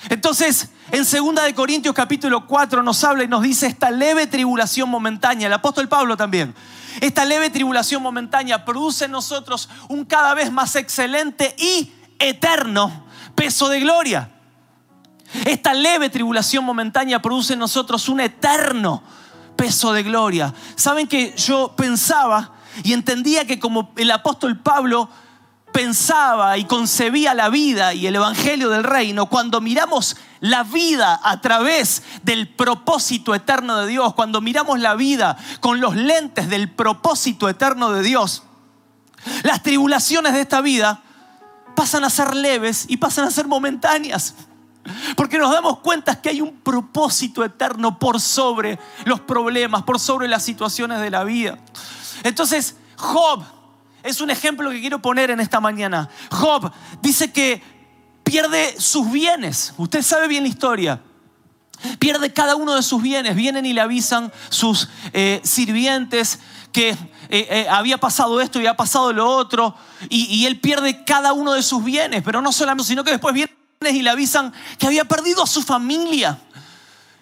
Entonces, 0.08 0.70
en 0.90 1.04
2 1.04 1.44
de 1.44 1.54
Corintios 1.54 1.94
capítulo 1.94 2.46
4 2.46 2.82
nos 2.82 3.04
habla 3.04 3.24
y 3.24 3.28
nos 3.28 3.42
dice 3.42 3.66
esta 3.66 3.90
leve 3.90 4.26
tribulación 4.26 4.88
momentánea, 4.88 5.46
el 5.46 5.52
apóstol 5.52 5.88
Pablo 5.88 6.16
también 6.16 6.54
esta 7.00 7.24
leve 7.24 7.50
tribulación 7.50 8.02
momentánea 8.02 8.64
produce 8.64 9.04
en 9.04 9.12
nosotros 9.12 9.68
un 9.88 10.04
cada 10.04 10.34
vez 10.34 10.50
más 10.50 10.76
excelente 10.76 11.54
y 11.58 11.92
eterno 12.18 13.06
peso 13.34 13.68
de 13.68 13.80
gloria. 13.80 14.30
Esta 15.44 15.72
leve 15.72 16.10
tribulación 16.10 16.64
momentánea 16.64 17.22
produce 17.22 17.52
en 17.52 17.60
nosotros 17.60 18.08
un 18.08 18.20
eterno 18.20 19.02
peso 19.56 19.92
de 19.92 20.02
gloria. 20.02 20.52
Saben 20.74 21.06
que 21.06 21.34
yo 21.36 21.74
pensaba 21.76 22.52
y 22.82 22.92
entendía 22.92 23.46
que 23.46 23.58
como 23.58 23.92
el 23.96 24.10
apóstol 24.10 24.58
Pablo 24.58 25.08
pensaba 25.72 26.58
y 26.58 26.64
concebía 26.64 27.34
la 27.34 27.48
vida 27.48 27.94
y 27.94 28.06
el 28.06 28.16
evangelio 28.16 28.70
del 28.70 28.84
reino, 28.84 29.26
cuando 29.26 29.60
miramos 29.60 30.16
la 30.40 30.62
vida 30.62 31.20
a 31.22 31.40
través 31.40 32.02
del 32.22 32.48
propósito 32.48 33.34
eterno 33.34 33.78
de 33.78 33.86
Dios, 33.86 34.14
cuando 34.14 34.40
miramos 34.40 34.80
la 34.80 34.94
vida 34.94 35.36
con 35.60 35.80
los 35.80 35.96
lentes 35.96 36.48
del 36.48 36.70
propósito 36.70 37.48
eterno 37.48 37.92
de 37.92 38.02
Dios, 38.02 38.42
las 39.42 39.62
tribulaciones 39.62 40.32
de 40.32 40.40
esta 40.40 40.60
vida 40.60 41.02
pasan 41.76 42.04
a 42.04 42.10
ser 42.10 42.34
leves 42.34 42.86
y 42.88 42.96
pasan 42.96 43.26
a 43.26 43.30
ser 43.30 43.46
momentáneas. 43.46 44.34
Porque 45.14 45.38
nos 45.38 45.52
damos 45.52 45.80
cuenta 45.80 46.20
que 46.20 46.30
hay 46.30 46.40
un 46.40 46.56
propósito 46.60 47.44
eterno 47.44 47.98
por 47.98 48.20
sobre 48.20 48.78
los 49.04 49.20
problemas, 49.20 49.82
por 49.82 50.00
sobre 50.00 50.26
las 50.26 50.42
situaciones 50.42 51.00
de 51.00 51.10
la 51.10 51.22
vida. 51.22 51.58
Entonces, 52.22 52.76
Job 52.96 53.44
es 54.02 54.20
un 54.20 54.30
ejemplo 54.30 54.70
que 54.70 54.80
quiero 54.80 55.02
poner 55.02 55.30
en 55.30 55.40
esta 55.40 55.60
mañana. 55.60 56.08
Job 56.30 56.72
dice 57.02 57.30
que 57.30 57.62
pierde 58.24 58.80
sus 58.80 59.10
bienes. 59.10 59.74
Usted 59.76 60.02
sabe 60.02 60.28
bien 60.28 60.44
la 60.44 60.48
historia. 60.48 61.00
Pierde 61.98 62.32
cada 62.32 62.56
uno 62.56 62.74
de 62.74 62.82
sus 62.82 63.02
bienes. 63.02 63.34
Vienen 63.34 63.66
y 63.66 63.72
le 63.72 63.80
avisan 63.80 64.32
sus 64.48 64.88
eh, 65.12 65.40
sirvientes 65.44 66.38
que 66.72 66.90
eh, 66.90 66.96
eh, 67.30 67.66
había 67.70 67.98
pasado 67.98 68.40
esto 68.40 68.58
y 68.58 68.62
había 68.62 68.76
pasado 68.76 69.12
lo 69.12 69.28
otro. 69.28 69.74
Y, 70.08 70.26
y, 70.26 70.46
él 70.46 70.60
pierde 70.60 71.04
cada 71.04 71.32
uno 71.32 71.52
de 71.52 71.62
sus 71.62 71.82
bienes. 71.82 72.22
Pero 72.22 72.42
no 72.42 72.52
solamente, 72.52 72.88
sino 72.88 73.04
que 73.04 73.12
después 73.12 73.34
vienen 73.34 73.56
y 73.80 74.02
le 74.02 74.10
avisan 74.10 74.52
que 74.78 74.86
había 74.86 75.06
perdido 75.06 75.42
a 75.42 75.46
su 75.46 75.62
familia. 75.62 76.38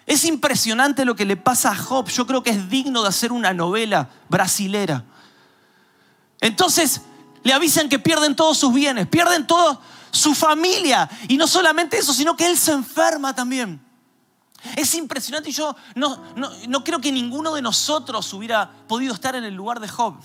Es 0.05 0.25
impresionante 0.25 1.05
lo 1.05 1.15
que 1.15 1.23
le 1.23 1.37
pasa 1.37 1.71
a 1.71 1.75
Job. 1.75 2.09
Yo 2.09 2.27
creo 2.27 2.43
que 2.43 2.49
es 2.49 2.69
digno 2.69 3.03
de 3.03 3.09
hacer 3.09 3.31
una 3.31 3.53
novela 3.53 4.09
brasilera. 4.27 5.05
Entonces 6.41 7.01
le 7.43 7.53
avisan 7.53 7.89
que 7.89 7.99
pierden 7.99 8.35
todos 8.35 8.57
sus 8.57 8.73
bienes, 8.73 9.07
pierden 9.07 9.47
toda 9.47 9.79
su 10.11 10.33
familia. 10.33 11.09
Y 11.27 11.37
no 11.37 11.47
solamente 11.47 11.97
eso, 11.97 12.13
sino 12.13 12.35
que 12.35 12.45
él 12.45 12.57
se 12.57 12.71
enferma 12.71 13.33
también. 13.33 13.81
Es 14.75 14.93
impresionante 14.95 15.49
y 15.49 15.53
yo 15.53 15.75
no, 15.95 16.21
no, 16.67 16.83
creo 16.83 16.99
que 16.99 17.11
ninguno 17.11 17.53
de 17.53 17.61
nosotros 17.61 18.33
hubiera 18.33 18.69
podido 18.87 19.13
estar 19.13 19.35
en 19.35 19.45
el 19.45 19.53
lugar 19.53 19.79
de 19.79 19.87
Job. 19.87 20.15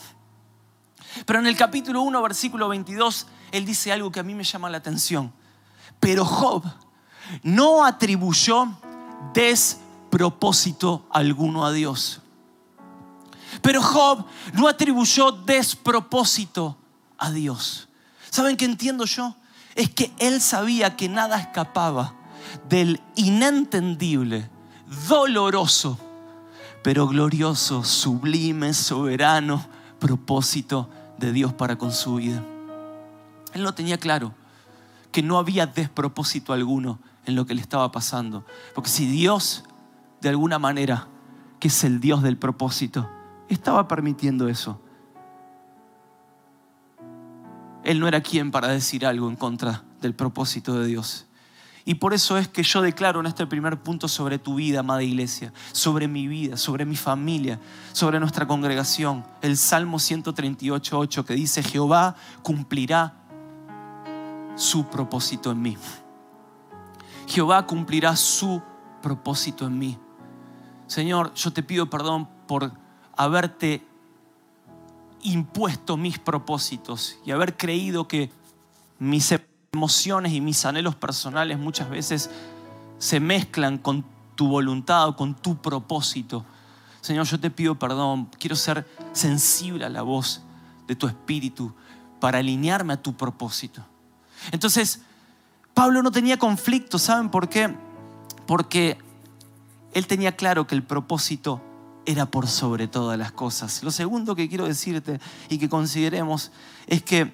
Pero 1.24 1.38
en 1.38 1.46
el 1.46 1.56
capítulo 1.56 2.02
1, 2.02 2.22
versículo 2.22 2.68
22, 2.68 3.26
él 3.52 3.64
dice 3.64 3.92
algo 3.92 4.10
que 4.10 4.20
a 4.20 4.24
mí 4.24 4.34
me 4.34 4.42
llama 4.42 4.68
la 4.68 4.78
atención. 4.78 5.32
Pero 6.00 6.24
Job 6.24 6.64
no 7.42 7.84
atribuyó 7.84 8.68
despropósito 9.32 11.06
alguno 11.10 11.64
a 11.64 11.72
Dios. 11.72 12.20
Pero 13.62 13.80
Job 13.80 14.24
no 14.52 14.66
atribuyó 14.66 15.30
despropósito 15.30 16.76
a 17.18 17.30
Dios. 17.30 17.88
¿Saben 18.30 18.56
qué 18.56 18.64
entiendo 18.64 19.04
yo? 19.04 19.36
Es 19.74 19.90
que 19.90 20.12
él 20.18 20.40
sabía 20.40 20.96
que 20.96 21.08
nada 21.08 21.38
escapaba 21.38 22.14
del 22.68 23.00
inentendible, 23.16 24.48
doloroso, 25.08 25.98
pero 26.82 27.08
glorioso, 27.08 27.82
sublime, 27.82 28.74
soberano 28.74 29.66
propósito 29.98 30.90
de 31.18 31.32
Dios 31.32 31.52
para 31.54 31.76
con 31.76 31.90
su 31.90 32.16
vida. 32.16 32.42
Él 33.54 33.62
lo 33.62 33.72
tenía 33.72 33.98
claro, 33.98 34.34
que 35.10 35.22
no 35.22 35.38
había 35.38 35.66
despropósito 35.66 36.52
alguno 36.52 36.98
en 37.24 37.34
lo 37.36 37.46
que 37.46 37.54
le 37.54 37.62
estaba 37.62 37.90
pasando. 37.90 38.44
Porque 38.74 38.90
si 38.90 39.06
Dios, 39.06 39.64
de 40.20 40.28
alguna 40.28 40.58
manera, 40.58 41.08
que 41.60 41.68
es 41.68 41.84
el 41.84 42.00
Dios 42.00 42.22
del 42.22 42.36
propósito, 42.36 43.08
estaba 43.48 43.88
permitiendo 43.88 44.48
eso. 44.48 44.80
Él 47.84 48.00
no 48.00 48.08
era 48.08 48.22
quien 48.22 48.50
para 48.50 48.68
decir 48.68 49.06
algo 49.06 49.28
en 49.28 49.36
contra 49.36 49.84
del 50.00 50.14
propósito 50.14 50.74
de 50.78 50.86
Dios. 50.86 51.26
Y 51.86 51.96
por 51.96 52.14
eso 52.14 52.38
es 52.38 52.48
que 52.48 52.62
yo 52.62 52.80
declaro 52.80 53.20
en 53.20 53.26
este 53.26 53.46
primer 53.46 53.82
punto 53.82 54.08
sobre 54.08 54.38
tu 54.38 54.54
vida, 54.54 54.80
amada 54.80 55.02
iglesia, 55.02 55.52
sobre 55.72 56.08
mi 56.08 56.26
vida, 56.26 56.56
sobre 56.56 56.86
mi 56.86 56.96
familia, 56.96 57.60
sobre 57.92 58.18
nuestra 58.20 58.46
congregación, 58.46 59.24
el 59.42 59.58
Salmo 59.58 59.98
138.8 59.98 61.24
que 61.24 61.34
dice, 61.34 61.62
Jehová 61.62 62.16
cumplirá 62.42 63.12
su 64.56 64.86
propósito 64.86 65.50
en 65.50 65.60
mí. 65.60 65.76
Jehová 67.26 67.66
cumplirá 67.66 68.16
su 68.16 68.62
propósito 69.02 69.66
en 69.66 69.78
mí. 69.78 69.98
Señor, 70.86 71.34
yo 71.34 71.52
te 71.52 71.62
pido 71.62 71.90
perdón 71.90 72.28
por 72.46 72.72
haberte 73.14 73.86
impuesto 75.24 75.96
mis 75.96 76.18
propósitos 76.18 77.18
y 77.24 77.32
haber 77.32 77.56
creído 77.56 78.06
que 78.06 78.30
mis 78.98 79.34
emociones 79.72 80.32
y 80.32 80.40
mis 80.40 80.64
anhelos 80.64 80.94
personales 80.94 81.58
muchas 81.58 81.90
veces 81.90 82.30
se 82.98 83.18
mezclan 83.20 83.78
con 83.78 84.04
tu 84.36 84.48
voluntad 84.48 85.08
o 85.08 85.16
con 85.16 85.34
tu 85.34 85.56
propósito. 85.56 86.44
Señor, 87.00 87.26
yo 87.26 87.40
te 87.40 87.50
pido 87.50 87.78
perdón, 87.78 88.28
quiero 88.38 88.54
ser 88.54 88.86
sensible 89.12 89.84
a 89.84 89.88
la 89.88 90.02
voz 90.02 90.42
de 90.86 90.94
tu 90.94 91.06
espíritu 91.06 91.74
para 92.20 92.38
alinearme 92.38 92.92
a 92.92 93.02
tu 93.02 93.16
propósito. 93.16 93.84
Entonces, 94.52 95.00
Pablo 95.72 96.02
no 96.02 96.12
tenía 96.12 96.38
conflicto, 96.38 96.98
¿saben 96.98 97.30
por 97.30 97.48
qué? 97.48 97.74
Porque 98.46 98.98
él 99.92 100.06
tenía 100.06 100.36
claro 100.36 100.66
que 100.66 100.74
el 100.74 100.82
propósito 100.82 101.62
era 102.06 102.26
por 102.26 102.46
sobre 102.46 102.88
todas 102.88 103.18
las 103.18 103.32
cosas. 103.32 103.82
Lo 103.82 103.90
segundo 103.90 104.34
que 104.34 104.49
quiero 104.49 104.66
decirte 104.66 105.20
y 105.49 105.58
que 105.58 105.68
consideremos 105.68 106.52
es 106.87 107.02
que 107.02 107.32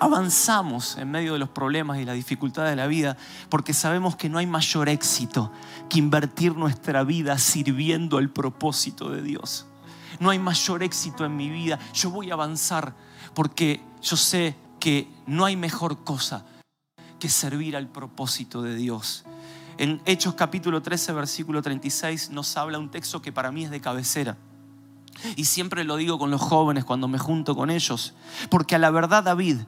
avanzamos 0.00 0.96
en 0.98 1.10
medio 1.10 1.32
de 1.32 1.38
los 1.38 1.48
problemas 1.48 1.98
y 1.98 2.04
las 2.04 2.14
dificultades 2.14 2.70
de 2.70 2.76
la 2.76 2.86
vida 2.86 3.16
porque 3.48 3.74
sabemos 3.74 4.16
que 4.16 4.28
no 4.28 4.38
hay 4.38 4.46
mayor 4.46 4.88
éxito 4.88 5.52
que 5.88 5.98
invertir 5.98 6.56
nuestra 6.56 7.04
vida 7.04 7.38
sirviendo 7.38 8.18
al 8.18 8.30
propósito 8.30 9.10
de 9.10 9.22
Dios. 9.22 9.66
No 10.20 10.30
hay 10.30 10.38
mayor 10.38 10.82
éxito 10.82 11.24
en 11.24 11.36
mi 11.36 11.48
vida. 11.48 11.78
Yo 11.94 12.10
voy 12.10 12.30
a 12.30 12.34
avanzar 12.34 12.94
porque 13.34 13.80
yo 14.02 14.16
sé 14.16 14.56
que 14.80 15.08
no 15.26 15.44
hay 15.44 15.56
mejor 15.56 16.04
cosa 16.04 16.44
que 17.18 17.28
servir 17.28 17.76
al 17.76 17.88
propósito 17.88 18.62
de 18.62 18.74
Dios. 18.76 19.24
En 19.78 20.02
Hechos 20.06 20.34
capítulo 20.34 20.82
13, 20.82 21.12
versículo 21.12 21.62
36 21.62 22.30
nos 22.30 22.56
habla 22.56 22.80
un 22.80 22.90
texto 22.90 23.22
que 23.22 23.30
para 23.30 23.52
mí 23.52 23.64
es 23.64 23.70
de 23.70 23.80
cabecera. 23.80 24.36
Y 25.36 25.44
siempre 25.44 25.84
lo 25.84 25.96
digo 25.96 26.18
con 26.18 26.32
los 26.32 26.40
jóvenes 26.40 26.84
cuando 26.84 27.06
me 27.06 27.18
junto 27.18 27.54
con 27.54 27.70
ellos. 27.70 28.12
Porque 28.50 28.74
a 28.74 28.80
la 28.80 28.90
verdad 28.90 29.22
David, 29.22 29.60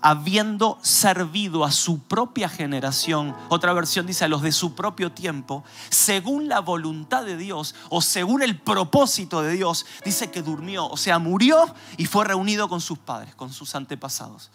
habiendo 0.00 0.78
servido 0.82 1.64
a 1.64 1.72
su 1.72 1.98
propia 1.98 2.48
generación, 2.48 3.34
otra 3.48 3.72
versión 3.72 4.06
dice 4.06 4.24
a 4.24 4.28
los 4.28 4.40
de 4.40 4.52
su 4.52 4.76
propio 4.76 5.10
tiempo, 5.10 5.64
según 5.90 6.48
la 6.48 6.60
voluntad 6.60 7.24
de 7.24 7.36
Dios 7.36 7.74
o 7.90 8.02
según 8.02 8.40
el 8.40 8.60
propósito 8.60 9.42
de 9.42 9.54
Dios, 9.54 9.84
dice 10.04 10.30
que 10.30 10.42
durmió, 10.42 10.86
o 10.86 10.96
sea, 10.96 11.18
murió 11.18 11.74
y 11.96 12.06
fue 12.06 12.24
reunido 12.24 12.68
con 12.68 12.80
sus 12.80 12.98
padres, 12.98 13.34
con 13.34 13.52
sus 13.52 13.74
antepasados. 13.74 14.52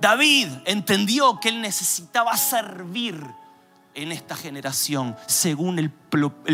David 0.00 0.48
entendió 0.64 1.38
que 1.40 1.50
él 1.50 1.60
necesitaba 1.60 2.38
servir 2.38 3.41
en 3.94 4.12
esta 4.12 4.36
generación 4.36 5.16
según 5.26 5.78
el, 5.78 5.90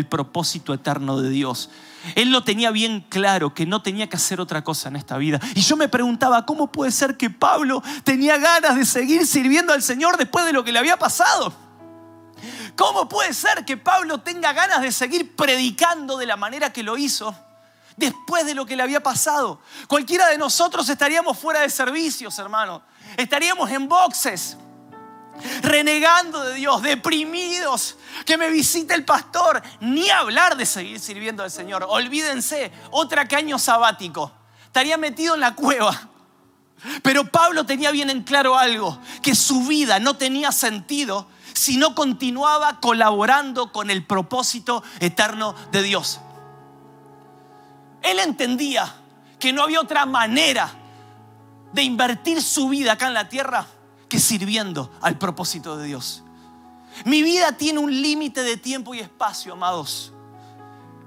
propósito 0.07 0.73
eterno 0.73 1.19
de 1.19 1.29
Dios. 1.29 1.69
Él 2.15 2.31
lo 2.31 2.43
tenía 2.43 2.71
bien 2.71 3.05
claro, 3.09 3.53
que 3.53 3.65
no 3.65 3.81
tenía 3.81 4.07
que 4.07 4.17
hacer 4.17 4.39
otra 4.39 4.63
cosa 4.63 4.89
en 4.89 4.95
esta 4.95 5.17
vida. 5.17 5.39
Y 5.55 5.61
yo 5.61 5.75
me 5.75 5.89
preguntaba, 5.89 6.45
¿cómo 6.45 6.71
puede 6.71 6.91
ser 6.91 7.17
que 7.17 7.29
Pablo 7.29 7.83
tenía 8.03 8.37
ganas 8.37 8.75
de 8.75 8.85
seguir 8.85 9.25
sirviendo 9.25 9.73
al 9.73 9.81
Señor 9.81 10.17
después 10.17 10.45
de 10.45 10.53
lo 10.53 10.63
que 10.63 10.71
le 10.71 10.79
había 10.79 10.97
pasado? 10.97 11.53
¿Cómo 12.75 13.09
puede 13.09 13.33
ser 13.33 13.65
que 13.65 13.75
Pablo 13.75 14.19
tenga 14.19 14.53
ganas 14.53 14.81
de 14.81 14.91
seguir 14.91 15.35
predicando 15.35 16.17
de 16.17 16.25
la 16.25 16.37
manera 16.37 16.71
que 16.71 16.83
lo 16.83 16.97
hizo? 16.97 17.35
después 17.99 18.45
de 18.45 18.55
lo 18.55 18.65
que 18.65 18.75
le 18.75 18.83
había 18.83 19.03
pasado. 19.03 19.59
Cualquiera 19.87 20.29
de 20.29 20.37
nosotros 20.37 20.87
estaríamos 20.87 21.37
fuera 21.37 21.59
de 21.59 21.69
servicios, 21.69 22.39
hermano. 22.39 22.81
Estaríamos 23.17 23.69
en 23.69 23.89
boxes, 23.89 24.57
renegando 25.61 26.43
de 26.43 26.55
Dios, 26.55 26.81
deprimidos, 26.81 27.97
que 28.25 28.37
me 28.37 28.49
visite 28.49 28.93
el 28.93 29.05
pastor. 29.05 29.61
Ni 29.79 30.09
hablar 30.09 30.57
de 30.57 30.65
seguir 30.65 30.99
sirviendo 30.99 31.43
al 31.43 31.51
Señor. 31.51 31.85
Olvídense, 31.87 32.71
otra 32.91 33.27
que 33.27 33.35
año 33.35 33.59
sabático. 33.59 34.31
Estaría 34.65 34.97
metido 34.97 35.35
en 35.35 35.41
la 35.41 35.55
cueva. 35.55 36.09
Pero 37.01 37.25
Pablo 37.25 37.65
tenía 37.65 37.91
bien 37.91 38.09
en 38.09 38.23
claro 38.23 38.57
algo, 38.57 38.99
que 39.21 39.35
su 39.35 39.65
vida 39.65 39.99
no 39.99 40.15
tenía 40.15 40.51
sentido 40.51 41.27
si 41.53 41.77
no 41.77 41.93
continuaba 41.93 42.79
colaborando 42.79 43.71
con 43.71 43.91
el 43.91 44.05
propósito 44.05 44.81
eterno 44.99 45.55
de 45.71 45.83
Dios. 45.83 46.21
Él 48.01 48.19
entendía 48.19 48.95
que 49.39 49.51
no 49.51 49.63
había 49.63 49.81
otra 49.81 50.05
manera 50.05 50.71
de 51.73 51.83
invertir 51.83 52.41
su 52.41 52.69
vida 52.69 52.93
acá 52.93 53.07
en 53.07 53.13
la 53.13 53.27
tierra 53.27 53.65
que 54.09 54.19
sirviendo 54.19 54.91
al 55.01 55.17
propósito 55.17 55.77
de 55.77 55.85
Dios. 55.85 56.23
Mi 57.05 57.21
vida 57.21 57.53
tiene 57.53 57.79
un 57.79 58.01
límite 58.01 58.43
de 58.43 58.57
tiempo 58.57 58.93
y 58.93 58.99
espacio, 58.99 59.53
amados, 59.53 60.11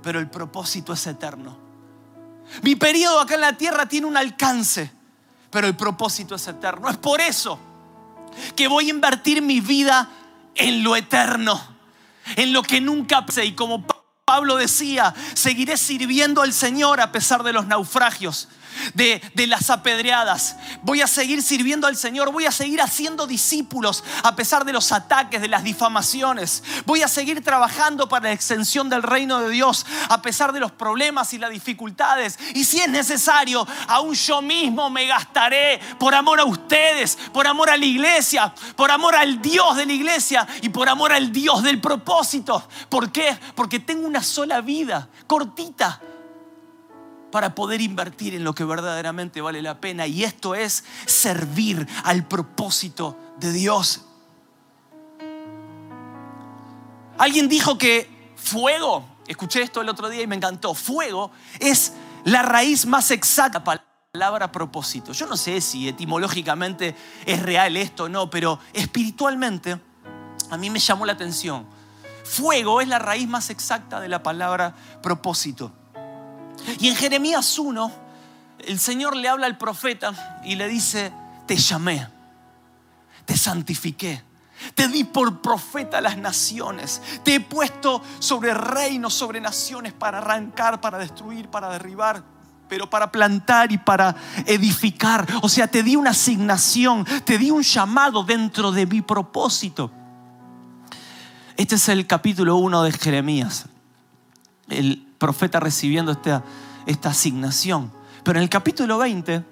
pero 0.02 0.21
el 0.21 0.30
propósito 0.30 0.92
es 0.92 1.06
eterno. 1.06 1.59
Mi 2.62 2.76
periodo 2.76 3.21
acá 3.21 3.35
en 3.35 3.40
la 3.40 3.56
tierra 3.56 3.87
tiene 3.87 4.06
un 4.06 4.16
alcance, 4.16 4.90
pero 5.50 5.66
el 5.66 5.76
propósito 5.76 6.35
es 6.35 6.47
eterno. 6.47 6.88
Es 6.88 6.97
por 6.97 7.21
eso 7.21 7.59
que 8.54 8.68
voy 8.68 8.87
a 8.87 8.90
invertir 8.90 9.42
mi 9.42 9.61
vida 9.61 10.09
en 10.54 10.82
lo 10.82 10.97
eterno, 10.97 11.61
en 12.37 12.52
lo 12.52 12.62
que 12.62 12.80
nunca 12.80 13.25
sé. 13.28 13.47
Y 13.47 13.54
como 13.54 13.85
Pablo 14.25 14.56
decía, 14.56 15.14
seguiré 15.35 15.76
sirviendo 15.76 16.42
al 16.42 16.52
Señor 16.52 17.00
a 17.00 17.12
pesar 17.12 17.42
de 17.42 17.52
los 17.52 17.66
naufragios 17.66 18.49
de, 18.95 19.21
las 19.47 19.71
apedreadas. 19.71 20.57
Voy 20.83 21.02
a 21.02 21.07
seguir 21.07 21.43
sirviendo 21.43 21.87
al 21.87 21.97
Señor. 21.97 22.33
Voy 22.33 22.47
a 22.47 22.52
seguir 22.52 22.81
haciendo 22.81 23.26
discípulos 23.26 24.05
a 24.23 24.37
pesar 24.37 24.64
de 24.64 24.73
los 24.73 24.93
ataques, 24.93 25.41
de 25.41 25.49
las 25.49 25.64
difamaciones. 25.64 26.62
Voy 26.87 27.02
a 27.02 27.09
seguir 27.09 27.43
trabajando 27.43 28.09
para 28.09 28.29
la 28.29 28.33
extensión 28.33 28.88
del 28.88 29.02
reino 29.02 29.41
de 29.41 29.50
Dios 29.50 29.85
a 30.09 30.23
pesar 30.23 30.52
de 30.52 30.61
los 30.61 30.73
problemas 30.73 31.33
y 31.33 31.38
las 31.38 31.50
dificultades. 31.50 32.38
Y 32.55 32.64
si 32.64 32.81
es 32.81 32.88
necesario, 32.88 33.67
aún 33.88 34.14
yo 34.14 34.43
mismo 34.43 34.91
me 34.91 35.07
gastaré 35.07 35.81
por 35.99 36.14
amor 36.14 36.41
a 36.41 36.45
ustedes, 36.45 37.19
por 37.33 37.47
amor 37.47 37.71
a 37.71 37.76
la 37.76 37.87
iglesia, 37.87 38.55
por 38.76 38.91
amor 38.91 39.17
al 39.17 39.43
Dios 39.43 39.76
de 39.76 39.87
la 39.87 39.93
iglesia 39.93 40.47
y 40.61 40.69
por 40.69 40.88
amor 40.88 41.12
al 41.12 41.33
Dios 41.33 41.62
del 41.62 41.81
propósito. 41.81 42.69
¿Por 42.88 43.11
qué? 43.11 43.37
Porque 43.55 43.81
tengo 43.81 44.07
una 44.07 44.23
sola 44.23 44.61
vida, 44.61 45.09
cortita 45.26 46.00
para 47.32 47.54
poder 47.56 47.80
invertir 47.80 48.34
en 48.34 48.44
lo 48.44 48.54
que 48.54 48.62
verdaderamente 48.62 49.40
vale 49.40 49.60
la 49.62 49.80
pena. 49.80 50.06
Y 50.06 50.22
esto 50.22 50.54
es 50.54 50.84
servir 51.06 51.88
al 52.04 52.28
propósito 52.28 53.18
de 53.40 53.52
Dios. 53.52 54.02
Alguien 57.18 57.48
dijo 57.48 57.78
que 57.78 58.34
fuego, 58.36 59.04
escuché 59.26 59.62
esto 59.62 59.80
el 59.80 59.88
otro 59.88 60.08
día 60.08 60.22
y 60.22 60.26
me 60.26 60.36
encantó, 60.36 60.74
fuego 60.74 61.32
es 61.58 61.94
la 62.24 62.42
raíz 62.42 62.86
más 62.86 63.10
exacta 63.10 63.64
para 63.64 63.80
la 63.80 64.12
palabra 64.12 64.52
propósito. 64.52 65.12
Yo 65.12 65.26
no 65.26 65.36
sé 65.36 65.60
si 65.60 65.88
etimológicamente 65.88 66.94
es 67.24 67.42
real 67.42 67.76
esto 67.76 68.04
o 68.04 68.08
no, 68.08 68.28
pero 68.28 68.58
espiritualmente 68.72 69.80
a 70.50 70.56
mí 70.58 70.68
me 70.68 70.78
llamó 70.78 71.06
la 71.06 71.14
atención. 71.14 71.66
Fuego 72.24 72.80
es 72.82 72.88
la 72.88 72.98
raíz 72.98 73.26
más 73.26 73.48
exacta 73.48 74.00
de 74.00 74.08
la 74.08 74.23
palabra 74.23 74.75
propósito. 75.02 75.73
Y 76.78 76.88
en 76.88 76.96
Jeremías 76.96 77.58
1, 77.58 77.92
el 78.66 78.78
Señor 78.78 79.16
le 79.16 79.28
habla 79.28 79.46
al 79.46 79.58
profeta 79.58 80.40
y 80.44 80.56
le 80.56 80.68
dice, 80.68 81.12
te 81.46 81.56
llamé, 81.56 82.06
te 83.25 83.36
santifiqué. 83.36 84.22
Te 84.75 84.86
di 84.86 85.02
por 85.02 85.40
profeta 85.40 85.98
a 85.98 86.00
las 86.00 86.16
naciones. 86.16 87.02
Te 87.25 87.34
he 87.34 87.40
puesto 87.40 88.00
sobre 88.20 88.54
reinos, 88.54 89.12
sobre 89.12 89.40
naciones 89.40 89.92
para 89.92 90.18
arrancar, 90.18 90.80
para 90.80 90.98
destruir, 90.98 91.48
para 91.48 91.68
derribar, 91.70 92.22
pero 92.68 92.88
para 92.88 93.10
plantar 93.10 93.72
y 93.72 93.78
para 93.78 94.14
edificar. 94.46 95.26
O 95.42 95.48
sea, 95.48 95.66
te 95.66 95.82
di 95.82 95.96
una 95.96 96.10
asignación, 96.10 97.04
te 97.25 97.38
di 97.38 97.50
un 97.50 97.62
llamado 97.62 98.22
dentro 98.22 98.70
de 98.70 98.86
mi 98.86 99.02
propósito. 99.02 99.90
Este 101.56 101.75
es 101.75 101.88
el 101.88 102.06
capítulo 102.06 102.56
1 102.56 102.84
de 102.84 102.92
Jeremías. 102.92 103.66
El 104.68 105.11
profeta 105.23 105.61
recibiendo 105.61 106.11
esta, 106.11 106.43
esta 106.85 107.11
asignación. 107.11 107.93
Pero 108.25 108.41
en 108.41 108.43
el 108.43 108.49
capítulo 108.49 108.99
20, 108.99 109.45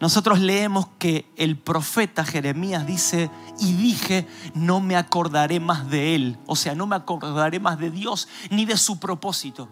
nosotros 0.00 0.40
leemos 0.40 0.88
que 0.98 1.30
el 1.36 1.56
profeta 1.56 2.24
Jeremías 2.24 2.84
dice, 2.84 3.30
y 3.60 3.74
dije, 3.74 4.26
no 4.54 4.80
me 4.80 4.96
acordaré 4.96 5.60
más 5.60 5.88
de 5.88 6.16
él. 6.16 6.38
O 6.46 6.56
sea, 6.56 6.74
no 6.74 6.88
me 6.88 6.96
acordaré 6.96 7.60
más 7.60 7.78
de 7.78 7.92
Dios 7.92 8.26
ni 8.50 8.64
de 8.64 8.76
su 8.76 8.98
propósito. 8.98 9.68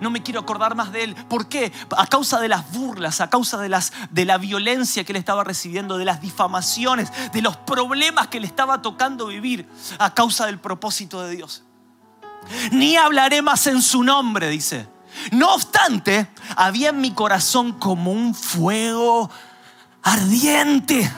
No 0.00 0.10
me 0.10 0.22
quiero 0.22 0.38
acordar 0.38 0.76
más 0.76 0.92
de 0.92 1.02
él. 1.02 1.16
¿Por 1.28 1.48
qué? 1.48 1.72
A 1.96 2.06
causa 2.06 2.38
de 2.38 2.46
las 2.46 2.70
burlas, 2.70 3.20
a 3.20 3.28
causa 3.28 3.58
de, 3.58 3.68
las, 3.68 3.92
de 4.12 4.26
la 4.26 4.38
violencia 4.38 5.02
que 5.02 5.10
él 5.10 5.16
estaba 5.16 5.42
recibiendo, 5.42 5.98
de 5.98 6.04
las 6.04 6.20
difamaciones, 6.20 7.10
de 7.32 7.42
los 7.42 7.56
problemas 7.56 8.28
que 8.28 8.38
le 8.38 8.46
estaba 8.46 8.80
tocando 8.80 9.26
vivir 9.26 9.68
a 9.98 10.14
causa 10.14 10.46
del 10.46 10.60
propósito 10.60 11.20
de 11.22 11.34
Dios 11.34 11.64
ni 12.70 12.96
hablaré 12.96 13.42
más 13.42 13.66
en 13.66 13.82
su 13.82 14.02
nombre, 14.02 14.48
dice. 14.48 14.88
No 15.32 15.54
obstante, 15.54 16.28
había 16.56 16.90
en 16.90 17.00
mi 17.00 17.12
corazón 17.12 17.72
como 17.72 18.12
un 18.12 18.34
fuego 18.34 19.30
ardiente, 20.02 21.10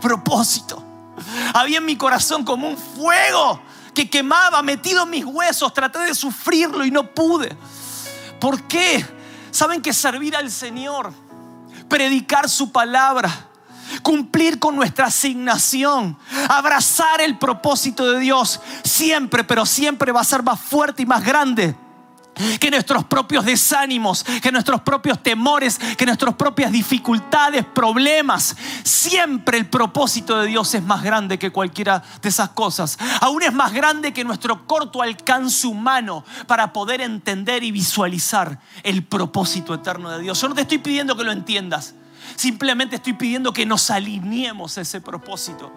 propósito. 0.00 0.84
Había 1.54 1.78
en 1.78 1.84
mi 1.84 1.96
corazón 1.96 2.44
como 2.44 2.68
un 2.68 2.76
fuego 2.76 3.60
que 3.94 4.08
quemaba, 4.08 4.62
metido 4.62 5.04
en 5.04 5.10
mis 5.10 5.24
huesos. 5.24 5.72
Traté 5.74 5.98
de 6.00 6.14
sufrirlo 6.14 6.84
y 6.84 6.90
no 6.90 7.12
pude. 7.12 7.56
¿Por 8.40 8.62
qué? 8.64 9.04
Saben 9.50 9.82
que 9.82 9.92
servir 9.92 10.36
al 10.36 10.50
Señor, 10.50 11.12
predicar 11.88 12.48
su 12.48 12.70
palabra, 12.70 13.49
cumplir 14.02 14.58
con 14.58 14.76
nuestra 14.76 15.06
asignación, 15.06 16.16
abrazar 16.48 17.20
el 17.20 17.38
propósito 17.38 18.10
de 18.12 18.20
Dios, 18.20 18.60
siempre, 18.84 19.44
pero 19.44 19.66
siempre 19.66 20.12
va 20.12 20.20
a 20.20 20.24
ser 20.24 20.42
más 20.42 20.60
fuerte 20.60 21.02
y 21.02 21.06
más 21.06 21.24
grande 21.24 21.74
que 22.58 22.70
nuestros 22.70 23.04
propios 23.04 23.44
desánimos, 23.44 24.24
que 24.24 24.52
nuestros 24.52 24.80
propios 24.80 25.22
temores, 25.22 25.78
que 25.96 26.06
nuestras 26.06 26.34
propias 26.34 26.72
dificultades, 26.72 27.64
problemas. 27.64 28.56
Siempre 28.82 29.58
el 29.58 29.66
propósito 29.66 30.40
de 30.40 30.48
Dios 30.48 30.74
es 30.74 30.82
más 30.82 31.02
grande 31.02 31.38
que 31.38 31.50
cualquiera 31.50 32.02
de 32.22 32.28
esas 32.28 32.50
cosas. 32.50 32.98
Aún 33.20 33.42
es 33.42 33.52
más 33.52 33.72
grande 33.72 34.12
que 34.12 34.24
nuestro 34.24 34.66
corto 34.66 35.02
alcance 35.02 35.66
humano 35.66 36.24
para 36.46 36.72
poder 36.72 37.00
entender 37.00 37.62
y 37.62 37.72
visualizar 37.72 38.58
el 38.82 39.04
propósito 39.04 39.74
eterno 39.74 40.10
de 40.10 40.20
Dios. 40.20 40.40
Yo 40.40 40.48
no 40.48 40.54
te 40.54 40.62
estoy 40.62 40.78
pidiendo 40.78 41.16
que 41.16 41.24
lo 41.24 41.32
entiendas. 41.32 41.94
Simplemente 42.36 42.96
estoy 42.96 43.14
pidiendo 43.14 43.52
que 43.52 43.66
nos 43.66 43.90
alineemos 43.90 44.78
a 44.78 44.82
ese 44.82 45.00
propósito. 45.00 45.72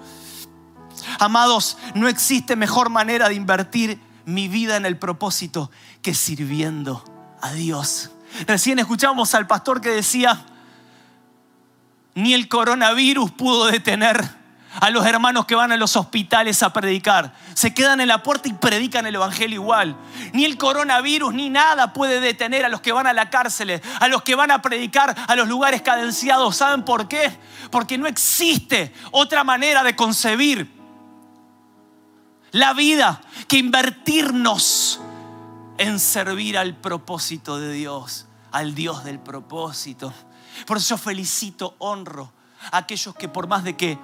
Amados, 1.19 1.77
no 1.95 2.07
existe 2.07 2.55
mejor 2.55 2.89
manera 2.89 3.29
de 3.29 3.35
invertir 3.35 3.99
mi 4.25 4.47
vida 4.47 4.77
en 4.77 4.85
el 4.85 4.97
propósito 4.97 5.71
que 6.01 6.13
sirviendo 6.13 7.03
a 7.41 7.51
Dios. 7.53 8.11
Recién 8.47 8.79
escuchamos 8.79 9.33
al 9.35 9.47
pastor 9.47 9.81
que 9.81 9.89
decía, 9.89 10.45
ni 12.15 12.33
el 12.33 12.47
coronavirus 12.47 13.31
pudo 13.31 13.65
detener 13.65 14.42
a 14.79 14.89
los 14.89 15.05
hermanos 15.05 15.45
que 15.45 15.55
van 15.55 15.71
a 15.71 15.77
los 15.77 15.95
hospitales 15.95 16.63
a 16.63 16.73
predicar. 16.73 17.33
Se 17.53 17.73
quedan 17.73 18.01
en 18.01 18.07
la 18.07 18.23
puerta 18.23 18.49
y 18.49 18.53
predican 18.53 19.05
el 19.05 19.15
Evangelio 19.15 19.61
igual. 19.61 19.95
Ni 20.33 20.45
el 20.45 20.57
coronavirus 20.57 21.33
ni 21.33 21.49
nada 21.49 21.93
puede 21.93 22.19
detener 22.19 22.65
a 22.65 22.69
los 22.69 22.81
que 22.81 22.91
van 22.91 23.07
a 23.07 23.13
la 23.13 23.29
cárcel, 23.29 23.81
a 23.99 24.07
los 24.07 24.23
que 24.23 24.35
van 24.35 24.51
a 24.51 24.61
predicar 24.61 25.15
a 25.27 25.35
los 25.35 25.47
lugares 25.47 25.81
cadenciados. 25.81 26.57
¿Saben 26.57 26.83
por 26.83 27.07
qué? 27.07 27.37
Porque 27.71 27.97
no 27.97 28.07
existe 28.07 28.93
otra 29.11 29.43
manera 29.43 29.83
de 29.83 29.95
concebir 29.95 30.71
la 32.51 32.73
vida 32.73 33.21
que 33.47 33.57
invertirnos 33.57 35.01
en 35.77 35.99
servir 35.99 36.57
al 36.57 36.75
propósito 36.75 37.59
de 37.59 37.73
Dios, 37.73 38.27
al 38.51 38.75
Dios 38.75 39.03
del 39.03 39.19
propósito. 39.19 40.13
Por 40.65 40.77
eso 40.77 40.97
felicito, 40.97 41.75
honro 41.79 42.31
a 42.71 42.77
aquellos 42.77 43.15
que 43.15 43.27
por 43.27 43.47
más 43.47 43.63
de 43.63 43.75
que 43.75 43.97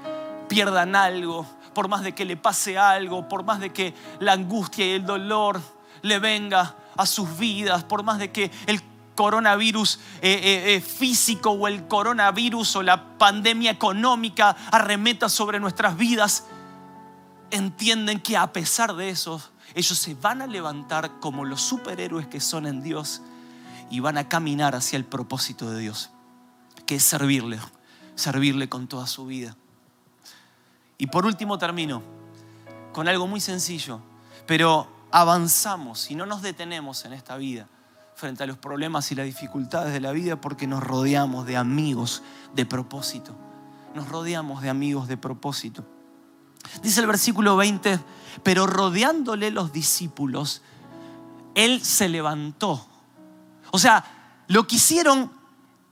pierdan 0.50 0.96
algo, 0.96 1.46
por 1.74 1.88
más 1.88 2.04
de 2.04 2.14
que 2.14 2.26
le 2.26 2.36
pase 2.36 2.78
algo, 2.78 3.30
por 3.30 3.46
más 3.46 3.62
de 3.62 3.72
que 3.72 3.94
la 4.20 4.34
angustia 4.34 4.86
y 4.86 4.92
el 4.92 5.06
dolor 5.06 5.62
le 6.02 6.20
venga 6.20 6.76
a 6.98 7.06
sus 7.06 7.38
vidas, 7.38 7.86
por 7.86 8.04
más 8.04 8.20
de 8.20 8.32
que 8.32 8.52
el 8.66 8.82
coronavirus 9.16 10.00
eh, 10.22 10.32
eh, 10.32 10.76
eh, 10.76 10.82
físico 10.82 11.52
o 11.52 11.68
el 11.68 11.88
coronavirus 11.88 12.78
o 12.78 12.84
la 12.84 13.18
pandemia 13.18 13.72
económica 13.72 14.56
arremeta 14.72 15.30
sobre 15.30 15.60
nuestras 15.60 15.98
vidas, 15.98 16.46
entienden 17.52 18.20
que 18.20 18.38
a 18.38 18.52
pesar 18.54 18.96
de 18.96 19.10
eso, 19.10 19.42
ellos 19.76 19.98
se 19.98 20.16
van 20.16 20.42
a 20.42 20.48
levantar 20.48 21.20
como 21.20 21.46
los 21.46 21.62
superhéroes 21.62 22.28
que 22.28 22.40
son 22.40 22.66
en 22.66 22.82
Dios 22.82 23.22
y 23.90 24.00
van 24.00 24.18
a 24.18 24.30
caminar 24.30 24.76
hacia 24.76 24.98
el 24.98 25.06
propósito 25.06 25.70
de 25.70 25.80
Dios, 25.80 26.12
que 26.86 26.96
es 26.96 27.04
servirle, 27.04 27.60
servirle 28.16 28.70
con 28.70 28.88
toda 28.88 29.06
su 29.08 29.26
vida. 29.26 29.56
Y 31.00 31.08
por 31.08 31.26
último 31.26 31.58
termino 31.58 32.04
con 32.92 33.08
algo 33.08 33.26
muy 33.26 33.40
sencillo, 33.40 34.02
pero 34.46 34.88
avanzamos 35.12 36.12
y 36.12 36.16
no 36.16 36.26
nos 36.26 36.42
detenemos 36.42 37.06
en 37.06 37.14
esta 37.14 37.38
vida 37.38 37.68
frente 38.16 38.44
a 38.44 38.48
los 38.48 38.58
problemas 38.58 39.10
y 39.12 39.16
las 39.16 39.26
dificultades 39.26 39.94
de 39.94 40.02
la 40.02 40.12
vida 40.12 40.42
porque 40.42 40.68
nos 40.68 40.84
rodeamos 40.84 41.46
de 41.46 41.56
amigos 41.56 42.22
de 42.54 42.66
propósito. 42.66 43.34
Nos 43.96 44.10
rodeamos 44.10 44.62
de 44.62 44.70
amigos 44.70 45.08
de 45.08 45.16
propósito. 45.16 45.86
Dice 46.84 47.00
el 47.00 47.08
versículo 47.08 47.56
20, 47.56 47.98
pero 48.44 48.68
rodeándole 48.68 49.52
los 49.52 49.72
discípulos, 49.72 50.62
él 51.56 51.82
se 51.82 52.10
levantó. 52.10 52.86
O 53.72 53.80
sea, 53.80 54.04
lo 54.48 54.68
que 54.68 54.76
hicieron 54.76 55.32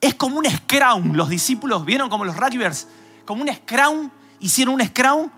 es 0.01 0.15
como 0.15 0.37
un 0.37 0.45
scrum. 0.45 1.13
Los 1.13 1.29
discípulos 1.29 1.85
vieron 1.85 2.09
como 2.09 2.25
los 2.25 2.35
rugbyers, 2.35 2.89
como 3.25 3.43
un 3.43 3.53
scrum, 3.53 4.09
hicieron 4.39 4.75
un 4.75 4.85
scrum 4.85 5.29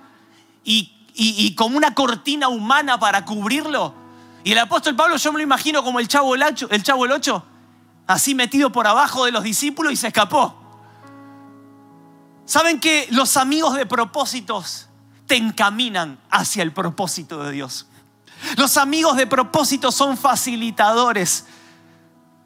y, 0.64 0.94
y 1.14 1.56
como 1.56 1.78
una 1.78 1.94
cortina 1.94 2.48
humana 2.48 3.00
para 3.00 3.26
cubrirlo 3.26 3.94
y 4.44 4.52
el 4.54 4.60
apóstol 4.60 4.96
Pablo 4.96 5.18
yo 5.18 5.32
me 5.32 5.40
lo 5.40 5.44
imagino 5.44 5.84
como 5.84 6.00
el 6.00 6.08
chavo 6.08 6.36
el, 6.36 6.44
ocho, 6.44 6.68
el 6.72 6.84
chavo 6.84 7.06
el 7.06 7.12
ocho, 7.12 7.44
así 8.08 8.36
metido 8.36 8.72
por 8.72 8.88
abajo 8.88 9.26
de 9.26 9.32
los 9.32 9.44
discípulos 9.44 9.94
y 9.94 9.96
se 9.96 10.08
escapó. 10.08 10.56
¿Saben 12.46 12.80
que 12.80 13.08
los 13.12 13.38
amigos 13.38 13.76
de 13.76 13.86
propósitos 13.86 14.88
te 15.28 15.36
encaminan 15.36 16.20
hacia 16.32 16.64
el 16.64 16.72
propósito 16.72 17.44
de 17.44 17.52
Dios? 17.52 17.88
Los 18.58 18.78
amigos 18.78 19.18
de 19.18 19.28
propósito 19.28 19.92
son 19.92 20.18
facilitadores 20.18 21.46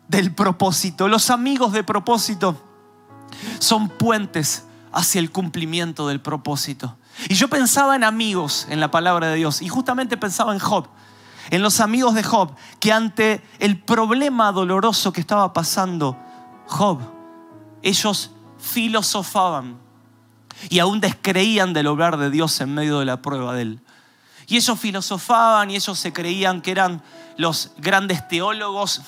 del 0.07 0.33
propósito. 0.33 1.07
Los 1.07 1.29
amigos 1.29 1.71
de 1.71 1.83
propósito 1.83 2.61
son 3.59 3.87
puentes 3.87 4.65
hacia 4.93 5.19
el 5.19 5.31
cumplimiento 5.31 6.07
del 6.07 6.21
propósito. 6.21 6.97
Y 7.29 7.35
yo 7.35 7.47
pensaba 7.47 7.95
en 7.95 8.03
amigos 8.03 8.67
en 8.69 8.79
la 8.79 8.91
palabra 8.91 9.27
de 9.27 9.35
Dios 9.35 9.61
y 9.61 9.69
justamente 9.69 10.17
pensaba 10.17 10.53
en 10.53 10.59
Job 10.59 10.87
en 11.49 11.61
los 11.61 11.79
amigos 11.79 12.15
de 12.15 12.23
Job, 12.23 12.55
que 12.79 12.91
ante 12.91 13.43
el 13.59 13.79
problema 13.79 14.51
doloroso 14.51 15.11
que 15.11 15.21
estaba 15.21 15.53
pasando 15.53 16.17
Job, 16.67 16.99
ellos 17.81 18.31
filosofaban 18.57 19.77
y 20.69 20.79
aún 20.79 21.01
descreían 21.01 21.73
del 21.73 21.87
obrar 21.87 22.17
de 22.17 22.29
Dios 22.29 22.59
en 22.61 22.73
medio 22.73 22.99
de 22.99 23.05
la 23.05 23.21
prueba 23.21 23.53
de 23.53 23.63
él. 23.63 23.79
Y 24.47 24.57
ellos 24.57 24.79
filosofaban 24.79 25.71
y 25.71 25.75
ellos 25.75 25.99
se 25.99 26.13
creían 26.13 26.61
que 26.61 26.71
eran 26.71 27.01
los 27.37 27.71
grandes 27.77 28.27
teólogos 28.27 29.01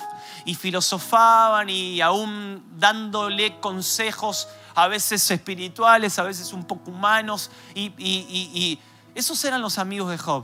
y 0.45 0.56
filosofaban 0.56 1.69
y 1.69 2.02
aún 2.02 2.63
dándole 2.78 3.60
consejos 3.60 4.48
a 4.76 4.88
veces 4.88 5.32
espirituales, 5.32 6.20
a 6.20 6.24
veces 6.24 6.54
un 6.54 6.66
poco 6.66 6.92
humanos. 6.92 7.50
Y, 7.74 8.80
esos 9.16 9.44
eran 9.46 9.62
los 9.62 9.78
amigos 9.78 10.12
de 10.12 10.18
Job 10.18 10.44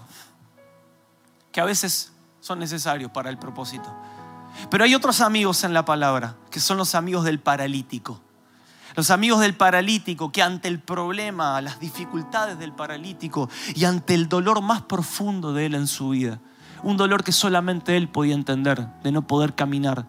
que 1.52 1.60
a 1.60 1.66
veces 1.66 2.14
son 2.40 2.60
necesarios 2.60 3.12
para 3.12 3.30
el 3.30 3.38
propósito. 3.38 3.94
Pero 4.70 4.86
hay 4.86 4.96
otros 4.96 5.20
amigos 5.20 5.66
en 5.66 5.74
la 5.74 5.84
palabra, 5.84 6.36
que 6.50 6.62
son 6.62 6.78
los 6.78 6.96
amigos 6.96 7.26
del 7.26 7.40
paralítico. 7.40 8.22
Los 8.96 9.10
amigos 9.10 9.42
del 9.42 9.56
paralítico 9.56 10.32
que 10.32 10.42
ante 10.42 10.68
el 10.68 10.80
problema, 10.80 11.62
las 11.62 11.80
dificultades 11.80 12.60
del 12.60 12.74
paralítico 12.74 13.50
y 13.74 13.86
ante 13.86 14.14
el 14.14 14.30
dolor 14.30 14.62
más 14.62 14.82
profundo 14.82 15.54
de 15.54 15.66
él 15.66 15.76
en 15.76 15.88
su 15.88 16.10
vida, 16.10 16.40
un 16.84 16.98
dolor 16.98 17.24
que 17.24 17.32
solamente 17.32 17.96
él 17.96 18.10
podía 18.10 18.34
entender, 18.34 18.88
de 19.04 19.12
no 19.12 19.22
poder 19.22 19.56
caminar, 19.56 20.06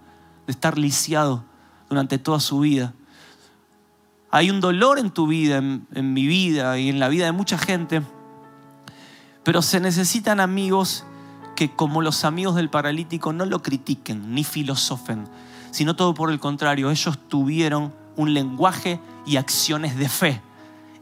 de 0.46 0.52
estar 0.52 0.78
lisiado 0.78 1.44
durante 1.88 2.18
toda 2.18 2.40
su 2.40 2.60
vida. 2.60 2.94
Hay 4.34 4.48
un 4.48 4.62
dolor 4.62 4.98
en 4.98 5.10
tu 5.10 5.26
vida, 5.26 5.58
en, 5.58 6.14
mi 6.14 6.26
vida 6.26 6.78
y 6.78 6.88
en 6.88 6.98
la 6.98 7.10
vida 7.10 7.26
de 7.26 7.32
mucha 7.32 7.58
gente, 7.58 8.00
pero 9.44 9.60
se 9.60 9.78
necesitan 9.78 10.40
amigos 10.40 11.04
que 11.54 11.70
como 11.70 12.00
los 12.00 12.24
amigos 12.24 12.54
del 12.54 12.70
paralítico 12.70 13.34
no 13.34 13.44
lo 13.44 13.60
critiquen 13.60 14.34
ni 14.34 14.42
filosofen, 14.42 15.28
sino 15.70 15.96
todo 15.96 16.14
por 16.14 16.30
el 16.30 16.40
contrario, 16.40 16.90
ellos 16.90 17.18
tuvieron 17.28 17.92
un 18.16 18.32
lenguaje 18.32 18.98
y 19.26 19.36
acciones 19.36 19.98
de 19.98 20.08
fe. 20.08 20.40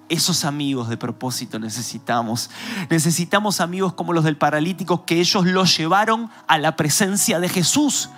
Esos 0.08 0.44
amigos 0.44 0.88
de 0.88 0.96
propósito 0.96 1.60
necesitamos. 1.60 2.50
Necesitamos 2.90 3.60
amigos 3.60 3.92
como 3.92 4.12
los 4.12 4.24
del 4.24 4.38
paralítico 4.38 5.04
que 5.04 5.20
ellos 5.20 5.46
los 5.46 5.76
llevaron 5.76 6.30
a 6.48 6.58
la 6.58 6.74
presencia 6.74 7.38
de 7.38 7.48
Jesús. 7.48 8.10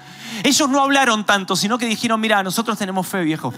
Ellos 0.42 0.70
no 0.70 0.80
hablaron 0.80 1.26
tanto, 1.26 1.54
sino 1.54 1.76
que 1.76 1.84
dijeron, 1.84 2.18
mira, 2.18 2.42
nosotros 2.42 2.78
tenemos 2.78 3.06
fe, 3.06 3.24
viejo 3.24 3.52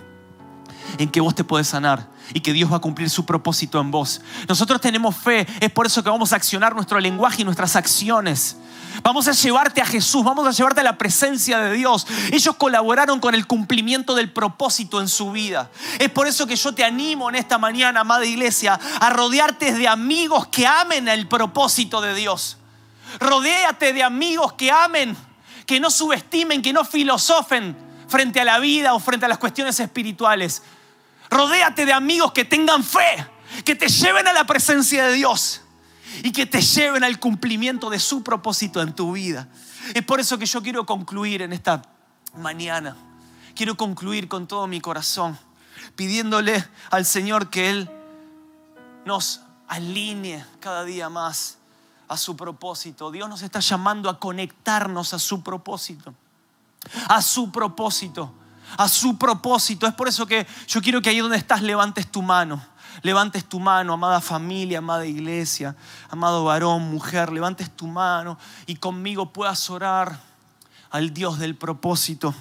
en 0.99 1.11
que 1.11 1.21
vos 1.21 1.35
te 1.35 1.45
puedes 1.45 1.69
sanar 1.69 2.09
y 2.33 2.41
que 2.41 2.53
Dios 2.53 2.73
va 2.73 2.77
a 2.77 2.81
cumplir 2.81 3.11
su 3.11 3.27
propósito 3.27 3.81
en 3.81 3.91
vos. 3.91 4.21
Nosotros 4.49 4.81
tenemos 4.81 5.17
fe, 5.17 5.47
es 5.61 5.71
por 5.71 5.87
eso 5.87 6.03
que 6.03 6.11
vamos 6.11 6.33
a 6.33 6.37
accionar 6.37 6.75
nuestro 6.75 6.99
lenguaje 7.01 7.43
y 7.43 7.45
nuestras 7.45 7.77
acciones. 7.77 8.57
Vamos 9.03 9.27
a 9.27 9.33
llevarte 9.33 9.81
a 9.81 9.87
Jesús, 9.87 10.25
vamos 10.25 10.47
a 10.47 10.51
llevarte 10.53 10.81
a 10.81 10.85
la 10.85 10.97
presencia 10.97 11.59
de 11.59 11.75
Dios. 11.75 12.07
Ellos 12.31 12.55
colaboraron 12.57 13.19
con 13.19 13.35
el 13.35 13.47
cumplimiento 13.47 14.15
del 14.15 14.33
propósito 14.33 15.01
en 15.01 15.09
su 15.09 15.33
vida. 15.33 15.71
Es 15.99 16.11
por 16.11 16.27
eso 16.27 16.47
que 16.47 16.57
yo 16.57 16.73
te 16.75 16.85
animo 16.85 17.29
en 17.29 17.35
esta 17.35 17.59
mañana, 17.59 18.01
amada 18.01 18.25
iglesia, 18.25 18.79
a 19.01 19.11
rodearte 19.11 19.73
de 19.73 19.89
amigos 19.89 20.47
que 20.47 20.67
amen 20.67 21.09
el 21.09 21.27
propósito 21.27 22.01
de 22.01 22.15
Dios. 22.15 22.57
Rodéate 23.19 23.93
de 23.93 24.03
amigos 24.03 24.53
que 24.55 24.71
amen, 24.71 25.17
que 25.67 25.81
no 25.81 25.91
subestimen, 25.91 26.63
que 26.63 26.73
no 26.73 26.85
filosofen 26.85 27.77
frente 28.09 28.41
a 28.41 28.45
la 28.45 28.59
vida 28.59 28.95
o 28.95 29.01
frente 29.01 29.27
a 29.27 29.29
las 29.29 29.39
cuestiones 29.39 29.79
espirituales. 29.81 30.63
Rodéate 31.35 31.85
de 31.85 31.93
amigos 31.93 32.31
que 32.31 32.45
tengan 32.45 32.85
fe, 32.85 33.27
que 33.65 33.75
te 33.75 33.89
lleven 33.89 34.29
a 34.29 34.33
la 34.33 34.47
presencia 34.47 35.05
de 35.09 35.15
Dios 35.15 35.63
y 36.23 36.31
que 36.31 36.47
te 36.47 36.61
lleven 36.61 37.03
al 37.03 37.19
cumplimiento 37.19 37.91
de 37.91 37.99
su 37.99 38.23
propósito 38.23 38.81
en 38.81 38.93
tu 38.95 39.11
vida. 39.11 39.49
Es 39.95 40.05
por 40.05 40.21
eso 40.21 40.39
que 40.39 40.47
yo 40.47 40.63
quiero 40.63 40.87
concluir 40.87 41.43
en 41.43 41.53
esta 41.53 41.83
mañana. 42.37 42.97
Quiero 43.57 43.77
concluir 43.77 44.29
con 44.29 44.47
todo 44.47 44.69
mi 44.69 44.81
corazón 44.81 45.37
pidiéndole 45.97 46.65
al 46.93 47.05
Señor 47.05 47.51
que 47.51 47.69
Él 47.69 47.91
nos 49.05 49.41
alinee 49.67 50.45
cada 50.61 50.85
día 50.85 51.09
más 51.09 51.59
a 52.07 52.17
su 52.17 52.37
propósito. 52.37 53.11
Dios 53.11 53.29
nos 53.29 53.43
está 53.43 53.59
llamando 53.59 54.09
a 54.09 54.21
conectarnos 54.21 55.13
a 55.13 55.19
su 55.19 55.43
propósito. 55.43 56.15
A 57.09 57.21
su 57.21 57.51
propósito 57.51 58.33
a 58.77 58.89
su 58.89 59.19
propósito. 59.19 59.87
Es 59.87 59.95
por 59.95 60.09
eso 60.09 60.27
que 60.27 60.47
yo 60.67 60.81
quiero 60.81 61.03
que 61.03 61.11
ahí 61.11 61.19
donde 61.19 61.37
estás 61.37 61.63
levantes 61.63 62.11
tu 62.11 62.23
mano. 62.23 62.63
Levantes 63.03 63.45
tu 63.45 63.59
mano, 63.59 63.93
amada 63.93 64.21
familia, 64.21 64.79
amada 64.79 65.05
iglesia, 65.05 65.77
amado 66.11 66.45
varón, 66.45 66.91
mujer, 66.91 67.33
levantes 67.33 67.71
tu 67.71 67.87
mano 67.87 68.39
y 68.67 68.77
conmigo 68.77 69.33
puedas 69.33 69.69
orar 69.69 70.21
al 70.91 71.13
Dios 71.13 71.39
del 71.39 71.57
propósito 71.57 72.35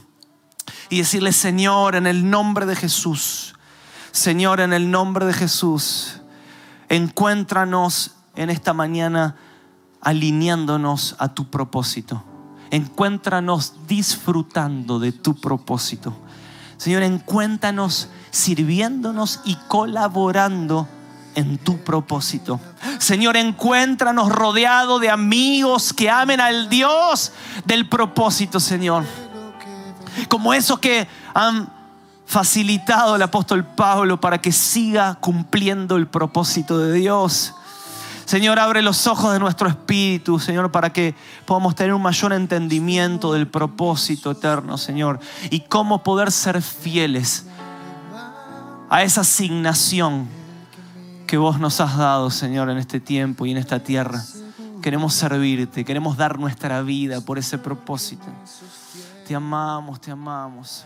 y 0.89 0.99
decirle, 0.99 1.33
Señor, 1.33 1.95
en 1.95 2.05
el 2.05 2.29
nombre 2.29 2.65
de 2.65 2.75
Jesús, 2.75 3.55
Señor, 4.11 4.59
en 4.59 4.73
el 4.73 4.91
nombre 4.91 5.25
de 5.25 5.33
Jesús, 5.33 6.21
encuéntranos 6.87 8.11
en 8.35 8.51
esta 8.51 8.73
mañana 8.73 9.35
alineándonos 10.01 11.15
a 11.17 11.33
tu 11.33 11.49
propósito. 11.49 12.23
Encuéntranos 12.69 13.87
disfrutando 13.87 14.99
de 14.99 15.11
tu 15.11 15.35
propósito. 15.35 16.15
Señor, 16.83 17.03
encuéntranos 17.03 18.09
sirviéndonos 18.29 19.39
y 19.45 19.55
colaborando 19.69 20.85
en 21.33 21.57
tu 21.57 21.77
propósito. 21.77 22.59
Señor, 22.99 23.37
encuéntranos 23.37 24.27
rodeado 24.27 24.99
de 24.99 25.09
amigos 25.09 25.93
que 25.93 26.09
amen 26.09 26.41
al 26.41 26.67
Dios 26.67 27.31
del 27.63 27.87
propósito, 27.87 28.59
Señor. 28.59 29.05
Como 30.27 30.53
esos 30.53 30.79
que 30.79 31.07
han 31.33 31.71
facilitado 32.25 33.15
el 33.15 33.21
apóstol 33.21 33.63
Pablo 33.63 34.19
para 34.19 34.41
que 34.41 34.51
siga 34.51 35.15
cumpliendo 35.21 35.95
el 35.95 36.07
propósito 36.07 36.79
de 36.79 36.91
Dios. 36.91 37.55
Señor, 38.25 38.59
abre 38.59 38.81
los 38.81 39.05
ojos 39.07 39.33
de 39.33 39.39
nuestro 39.39 39.67
espíritu, 39.67 40.39
Señor, 40.39 40.71
para 40.71 40.91
que 40.91 41.15
podamos 41.45 41.75
tener 41.75 41.93
un 41.93 42.01
mayor 42.01 42.33
entendimiento 42.33 43.33
del 43.33 43.47
propósito 43.47 44.31
eterno, 44.31 44.77
Señor, 44.77 45.19
y 45.49 45.61
cómo 45.61 46.03
poder 46.03 46.31
ser 46.31 46.61
fieles 46.61 47.45
a 48.89 49.03
esa 49.03 49.21
asignación 49.21 50.27
que 51.27 51.37
vos 51.37 51.59
nos 51.59 51.81
has 51.81 51.97
dado, 51.97 52.29
Señor, 52.29 52.69
en 52.69 52.77
este 52.77 52.99
tiempo 52.99 53.45
y 53.45 53.51
en 53.51 53.57
esta 53.57 53.79
tierra. 53.79 54.23
Queremos 54.81 55.13
servirte, 55.13 55.83
queremos 55.83 56.17
dar 56.17 56.37
nuestra 56.37 56.81
vida 56.81 57.21
por 57.21 57.39
ese 57.39 57.57
propósito. 57.57 58.25
Te 59.27 59.33
amamos, 59.33 59.99
te 60.01 60.11
amamos. 60.11 60.85